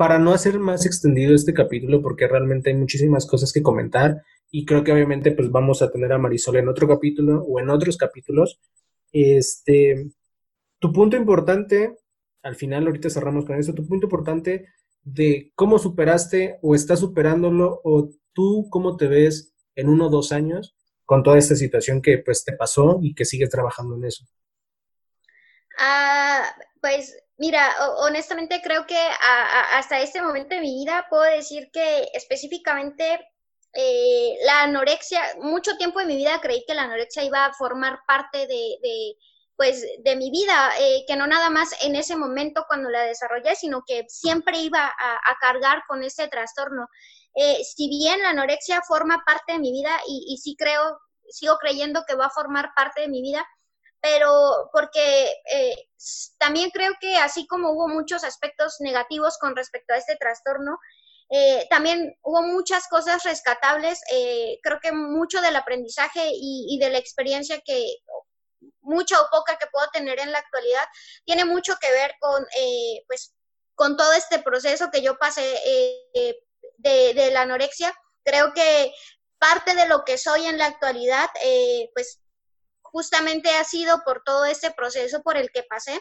[0.00, 4.64] para no hacer más extendido este capítulo, porque realmente hay muchísimas cosas que comentar y
[4.64, 7.98] creo que obviamente pues vamos a tener a Marisol en otro capítulo o en otros
[7.98, 8.58] capítulos.
[9.12, 10.10] Este,
[10.78, 11.98] tu punto importante
[12.42, 14.68] al final ahorita cerramos con eso, tu punto importante
[15.02, 20.32] de cómo superaste o estás superándolo o tú cómo te ves en uno o dos
[20.32, 20.74] años
[21.04, 24.24] con toda esta situación que pues te pasó y que sigues trabajando en eso.
[25.78, 26.42] Ah,
[26.80, 28.96] pues mira, honestamente creo que
[29.72, 33.26] hasta este momento de mi vida puedo decir que específicamente
[33.72, 38.00] eh, la anorexia, mucho tiempo de mi vida creí que la anorexia iba a formar
[38.06, 39.16] parte de
[39.60, 43.54] pues de mi vida, eh, que no nada más en ese momento cuando la desarrollé,
[43.54, 46.88] sino que siempre iba a, cargar con ese trastorno.
[47.34, 52.04] Eh, si bien la anorexia forma parte de mi vida y, sí creo, sigo creyendo
[52.08, 53.46] que va a formar parte de mi vida,
[54.00, 55.88] pero porque eh,
[56.38, 60.78] también creo que así como hubo muchos aspectos negativos con respecto a este trastorno,
[61.30, 64.00] eh, también hubo muchas cosas rescatables.
[64.12, 67.86] Eh, creo que mucho del aprendizaje y, de la experiencia que,
[68.80, 70.84] mucha o poca que puedo tener en la actualidad,
[71.24, 72.44] tiene mucho que ver con,
[73.06, 73.34] pues,
[73.74, 75.42] con todo este proceso que yo pasé
[76.78, 77.94] de, la anorexia.
[78.24, 78.92] Creo que
[79.38, 81.28] parte de lo que soy en la actualidad,
[81.94, 82.20] pues,
[82.92, 86.00] justamente ha sido por todo este proceso por el que pasé.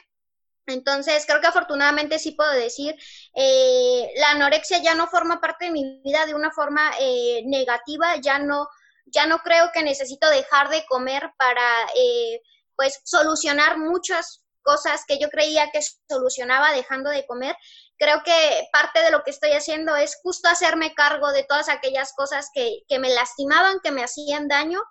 [0.67, 2.95] Entonces, creo que afortunadamente sí puedo decir,
[3.35, 8.15] eh, la anorexia ya no forma parte de mi vida de una forma eh, negativa,
[8.17, 8.67] ya no,
[9.05, 12.41] ya no creo que necesito dejar de comer para, eh,
[12.75, 17.55] pues, solucionar muchas cosas que yo creía que solucionaba dejando de comer.
[17.97, 22.13] Creo que parte de lo que estoy haciendo es justo hacerme cargo de todas aquellas
[22.13, 24.81] cosas que, que me lastimaban, que me hacían daño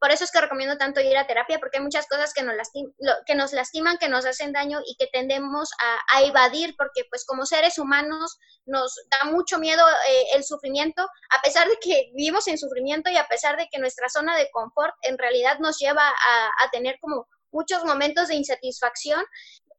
[0.00, 2.54] por eso es que recomiendo tanto ir a terapia, porque hay muchas cosas que nos,
[3.26, 5.70] que nos lastiman, que nos hacen daño y que tendemos
[6.14, 11.42] a, evadir, porque pues como seres humanos nos da mucho miedo eh, el sufrimiento, a
[11.42, 14.94] pesar de que vivimos en sufrimiento y a pesar de que nuestra zona de confort
[15.02, 19.24] en realidad nos lleva a, tener como muchos momentos de insatisfacción.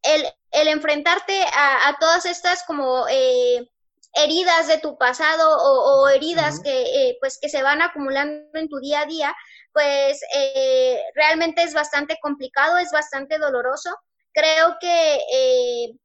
[0.01, 3.05] El, el enfrentarte a, todas estas como...
[3.09, 3.70] Eh,
[4.13, 8.80] heridas de tu pasado o, heridas que eh, pues que se van acumulando en tu
[8.80, 9.36] día a día
[9.74, 13.95] pues eh, realmente es bastante complicado, es bastante doloroso.
[14.34, 15.95] Creo que eh,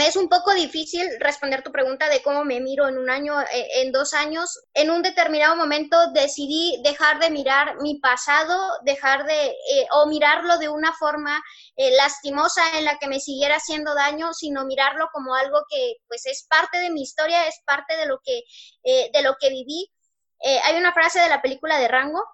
[0.00, 3.82] es un poco difícil responder tu pregunta de cómo me miro en un año, eh,
[3.82, 4.60] en dos años.
[4.74, 9.54] En un determinado momento decidí dejar de mirar mi pasado, dejar de,
[9.92, 11.40] o mirarlo de una forma
[11.76, 16.46] lastimosa en la que me siguiera haciendo daño, sino mirarlo como algo que pues es
[16.48, 18.42] parte de mi historia, es parte de lo que,
[18.84, 19.90] de lo que viví.
[20.64, 22.24] hay una frase de la película de Rango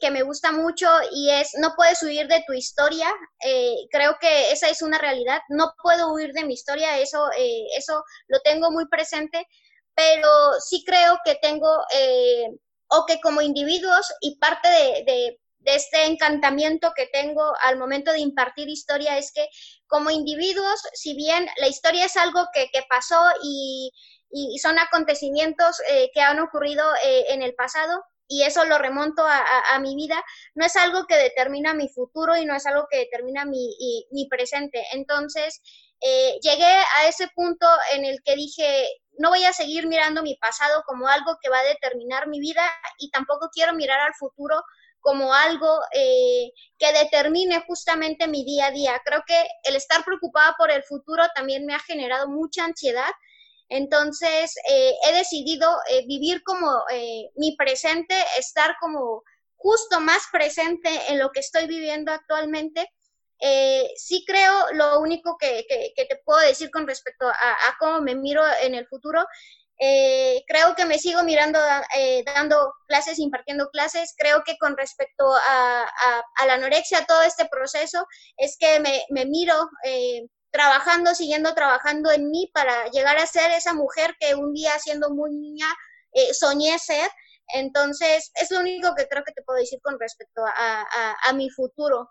[0.00, 3.08] que, me gusta mucho y es, no puedes huir de tu historia.
[3.44, 5.40] Eh, creo que esa es una realidad.
[5.48, 9.46] No puedo huir de mi historia, eso, eh, eso lo tengo muy presente,
[9.94, 10.28] pero
[10.60, 12.48] sí creo que tengo, eh,
[12.88, 18.68] o que como individuos y parte de, este encantamiento que tengo al momento de impartir
[18.68, 19.46] historia es que
[19.86, 23.92] como individuos, si bien la historia es algo que, pasó y,
[24.32, 25.76] y, son acontecimientos
[26.12, 26.84] que han ocurrido
[27.28, 28.02] en el pasado,
[28.32, 30.24] y eso lo remonto a, mi vida,
[30.54, 33.76] no es algo que determina mi futuro y no es algo que determina mi,
[34.10, 34.82] mi presente.
[34.92, 35.60] Entonces,
[36.00, 40.34] eh, llegué a ese punto en el que dije, no voy a seguir mirando mi
[40.36, 42.62] pasado como algo que va a determinar mi vida
[42.98, 44.62] y tampoco quiero mirar al futuro
[45.00, 49.02] como algo eh, que determine justamente mi día a día.
[49.04, 53.10] Creo que el estar preocupada por el futuro también me ha generado mucha ansiedad
[53.72, 59.22] entonces, eh, he decidido eh, vivir como eh, mi presente, estar como
[59.56, 62.86] justo más presente en lo que estoy viviendo actualmente.
[63.96, 65.64] sí creo, lo único que,
[65.96, 69.24] te puedo decir con respecto a, cómo me miro en el futuro,
[70.46, 71.58] creo que me sigo mirando
[72.26, 74.14] dando clases, impartiendo clases.
[74.18, 75.86] Creo que con respecto a,
[76.46, 78.06] la anorexia, todo este proceso,
[78.36, 79.68] es que me miro
[80.52, 85.10] trabajando, siguiendo trabajando en mí para llegar a ser esa mujer que un día siendo
[85.10, 85.66] muy niña
[86.12, 87.10] eh, soñé ser.
[87.54, 92.10] Entonces, es lo único que creo que te puedo decir con respecto a, mi futuro.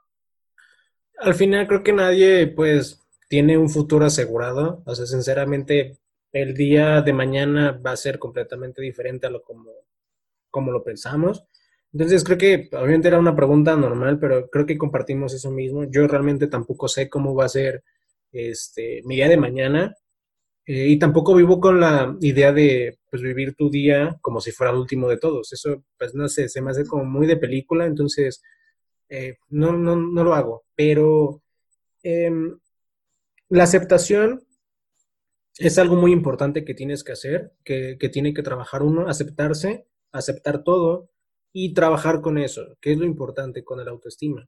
[1.19, 4.83] Al final creo que nadie pues tiene un futuro asegurado.
[4.85, 5.99] O sea, sinceramente,
[6.31, 9.71] el día de mañana va a ser completamente diferente a lo como,
[10.49, 11.45] como lo pensamos.
[11.93, 15.83] Entonces creo que obviamente era una pregunta normal, pero creo que compartimos eso mismo.
[15.83, 17.83] Yo realmente tampoco sé cómo va a ser
[18.31, 19.95] este, mi día de mañana.
[20.65, 24.71] Eh, y tampoco vivo con la idea de pues, vivir tu día como si fuera
[24.71, 25.51] el último de todos.
[25.53, 28.41] Eso, pues no sé, se me hace como muy de película, entonces
[29.09, 30.63] eh, no, no, no, lo hago.
[30.75, 31.41] Pero
[32.03, 32.57] em,
[33.49, 34.43] la aceptación
[35.57, 39.87] es algo muy importante que tienes que hacer, que, que tiene que trabajar uno, aceptarse,
[40.11, 41.09] aceptar todo
[41.53, 44.47] y trabajar con eso, que es lo importante con el autoestima.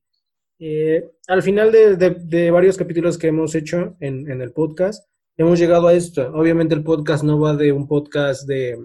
[0.65, 5.05] Eh, al final de, varios capítulos que hemos hecho en, el podcast,
[5.35, 6.31] hemos llegado a esto.
[6.33, 8.77] Obviamente el podcast no va de un podcast de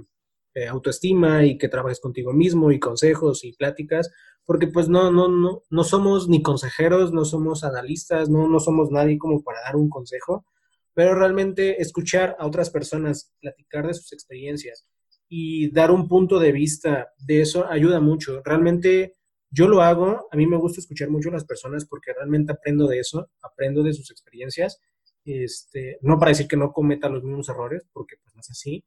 [0.68, 4.11] autoestima y que trabajes contigo mismo y consejos y pláticas,
[4.45, 8.91] porque pues no, no, no, no somos ni consejeros, no somos analistas, no, no somos
[8.91, 10.47] nadie como para dar un consejo,
[10.95, 14.85] pero realmente escuchar a otras personas, platicar de sus experiencias
[15.29, 18.43] y dar un punto de vista de eso ayuda mucho.
[18.45, 19.14] Realmente
[19.51, 22.86] yo lo hago, a mí me gusta escuchar mucho a las personas porque realmente aprendo
[22.86, 24.80] de eso, aprendo de sus experiencias,
[25.24, 28.84] este, no para decir que no cometa los mismos errores, porque pues no es así,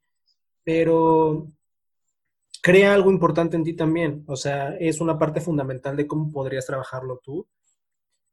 [0.64, 1.48] pero
[2.62, 6.66] crea algo importante en ti también, o sea, es una parte fundamental de cómo podrías
[6.66, 7.46] trabajarlo tú.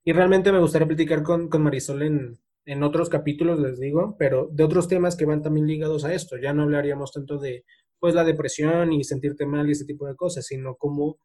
[0.03, 4.63] Y realmente me gustaría platicar con, Marisol en, en otros capítulos, les digo, pero de
[4.63, 6.37] otros temas que van también ligados a esto.
[6.37, 7.65] Ya no hablaríamos tanto de,
[7.99, 11.17] pues, la depresión y sentirte mal y ese tipo de cosas, sino como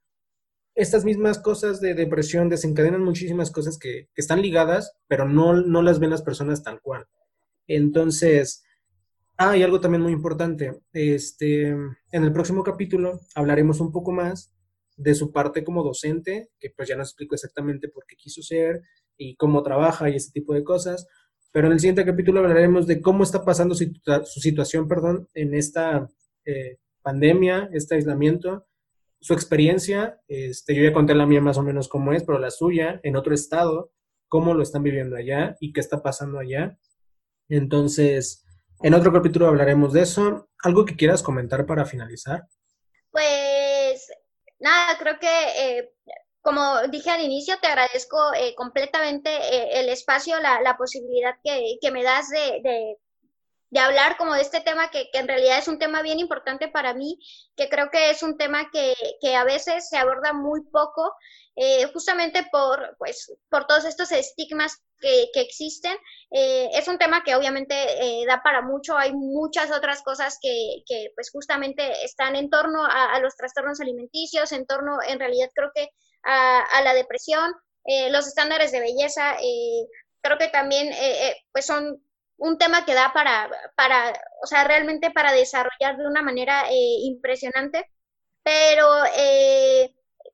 [0.75, 6.01] estas mismas cosas de depresión desencadenan muchísimas cosas que, están ligadas, pero no, no las
[6.01, 7.07] ven las personas tal cual.
[7.67, 8.65] Entonces,
[9.37, 14.53] ah, y algo también muy importante, este, en el próximo capítulo hablaremos un poco más
[14.97, 18.83] de su parte como docente, que pues ya nos explico exactamente por qué quiso ser
[19.17, 21.07] y cómo trabaja y ese tipo de cosas.
[21.53, 26.09] Pero en el siguiente capítulo hablaremos de cómo está pasando su, situación, perdón, en esta
[26.45, 28.67] eh, pandemia, este aislamiento,
[29.25, 30.21] su experiencia.
[30.29, 33.17] Este, yo ya conté la mía más o menos cómo es, pero la suya en
[33.17, 33.91] otro estado,
[34.29, 36.77] cómo lo están viviendo allá y qué está pasando allá.
[37.49, 38.45] Entonces,
[38.83, 40.51] en otro capítulo hablaremos de eso.
[40.63, 42.43] ¿Algo que quieras comentar para finalizar?
[43.11, 44.13] Pues
[44.59, 45.95] nada, creo que eh,
[46.43, 51.79] como dije al inicio, te agradezco eh, completamente eh, el espacio, la, la posibilidad que,
[51.81, 52.99] que, me das de, de,
[53.75, 56.69] de, hablar como de este tema que, que, en realidad es un tema bien importante
[56.69, 57.19] para mí,
[57.57, 61.15] que creo que es un tema que, que a veces se aborda muy poco,
[61.57, 65.97] eh, justamente por, pues, por todos estos estigmas que, que existen.
[66.31, 70.83] Eh, es un tema que obviamente eh, da para mucho, hay muchas otras cosas que,
[70.87, 75.51] que pues justamente están en torno a, a, los trastornos alimenticios, en torno, en realidad
[75.55, 75.89] creo que
[76.25, 77.55] a, a la depresión,
[77.85, 79.87] eh, los estándares de belleza, eh,
[80.23, 82.03] creo que también eh, pues son
[82.37, 84.13] un tema que da para, para,
[84.43, 87.89] o sea, realmente para desarrollar de una manera impresionante,
[88.43, 88.87] pero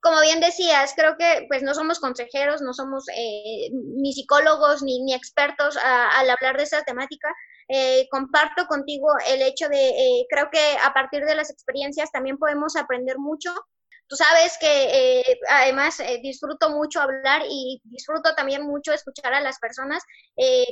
[0.01, 5.01] como bien decías, creo que pues no somos consejeros, no somos eh, ni psicólogos ni,
[5.03, 7.29] ni expertos al hablar de esta temática.
[7.67, 12.37] Eh, comparto contigo el hecho de, eh, creo que a partir de las experiencias también
[12.37, 13.53] podemos aprender mucho.
[14.11, 20.03] Tú sabes que además disfruto mucho hablar y disfruto también mucho escuchar a las personas.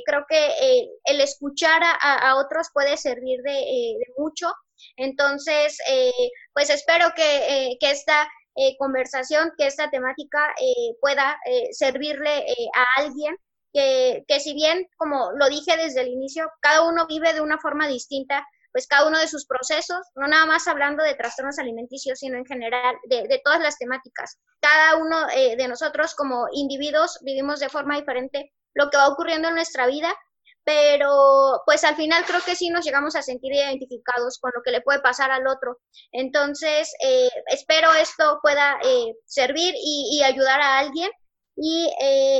[0.04, 4.52] creo que el escuchar a, otros puede servir de, mucho.
[4.98, 5.78] Entonces,
[6.52, 12.68] pues espero que, que esta eh, conversación, que esta temática eh, pueda eh, servirle eh,
[12.74, 13.36] a alguien
[13.72, 17.58] que, que si bien, como lo dije desde el inicio, cada uno vive de una
[17.58, 22.18] forma distinta, pues cada uno de sus procesos, no nada más hablando de trastornos alimenticios,
[22.18, 24.38] sino en general de, de todas las temáticas.
[24.60, 29.48] Cada uno eh, de nosotros como individuos vivimos de forma diferente lo que va ocurriendo
[29.48, 30.14] en nuestra vida
[30.64, 34.70] pero pues al final creo que sí nos llegamos a sentir identificados con lo que
[34.70, 35.78] le puede pasar al otro.
[36.12, 41.10] Entonces, eh, espero esto pueda eh, servir y, ayudar a alguien.
[41.56, 41.90] Y,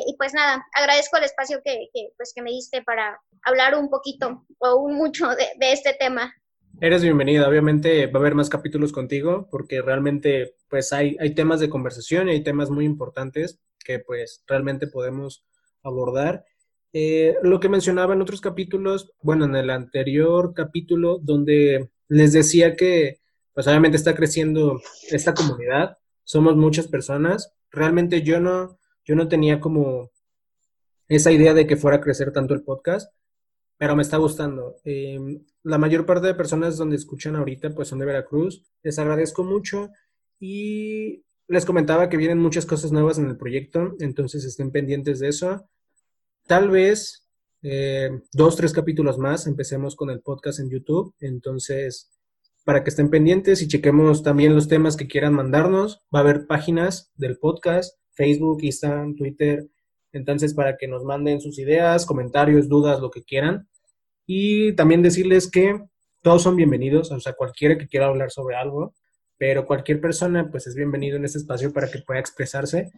[0.07, 3.89] y, pues nada, agradezco el espacio que, que, pues, que me diste para hablar un
[3.89, 6.35] poquito o un mucho de, este tema.
[6.81, 11.61] Eres bienvenida, obviamente va a haber más capítulos contigo porque realmente pues hay, hay temas
[11.61, 15.45] de conversación y hay temas muy importantes que pues realmente podemos
[15.83, 16.45] abordar
[16.93, 22.75] eh, lo que mencionaba en otros capítulos, bueno, en el anterior capítulo, donde les decía
[22.75, 23.21] que,
[23.55, 24.81] pues obviamente está creciendo
[25.11, 27.53] esta comunidad, somos muchas personas.
[27.71, 30.11] Realmente yo no, yo no tenía como
[31.09, 33.13] esa idea de que fuera a crecer tanto el podcast,
[33.81, 34.77] pero me está gustando.
[34.85, 35.19] Eh,
[35.63, 38.63] la mayor parte de personas donde escuchan ahorita, pues son de Veracruz.
[38.83, 39.89] Les agradezco mucho
[40.39, 45.29] y les comentaba que vienen muchas cosas nuevas en el proyecto, entonces estén pendientes de
[45.29, 45.67] eso.
[46.47, 47.27] Tal vez
[47.63, 51.15] eh, dos, tres capítulos más empecemos con el podcast en YouTube.
[51.19, 52.11] Entonces,
[52.67, 56.47] para que estén pendientes y chequemos también los temas que quieran mandarnos, va a haber
[56.47, 59.71] páginas del podcast, Facebook, Instagram, Twitter.
[60.13, 63.70] Entonces, para que nos manden sus ideas, comentarios, dudas, lo que quieran.
[64.33, 65.77] Y también decirles que
[66.23, 68.95] todos son bienvenidos, o sea, cualquiera que quiera hablar sobre algo,
[69.37, 72.93] pero cualquier persona pues es bienvenido en este espacio para que pueda expresarse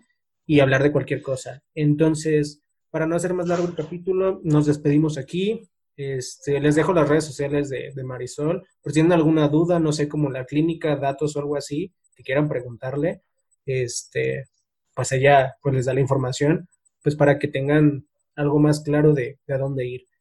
[0.44, 1.62] y hablar de cualquier cosa.
[1.74, 2.60] Entonces,
[2.90, 5.70] para no hacer más largo el capítulo, nos despedimos aquí.
[5.96, 8.66] Este, les dejo las redes sociales de, de, Marisol.
[8.82, 12.24] Por si tienen alguna duda, no sé, como la clínica, datos o algo así, que
[12.24, 13.22] quieran preguntarle,
[13.64, 14.50] este,
[14.94, 16.68] pues ella pues les da la información,
[17.02, 18.06] pues para que tengan
[18.36, 20.11] algo más claro de, de a dónde ir.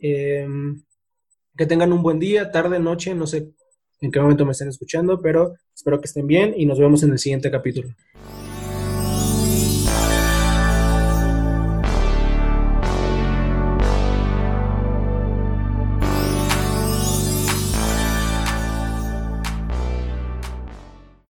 [0.00, 0.46] Eh,
[1.56, 3.50] que tengan un buen día, tarde, noche, no sé
[4.00, 7.12] en qué momento me estén escuchando, pero espero que estén bien y nos vemos en
[7.12, 7.94] el siguiente capítulo.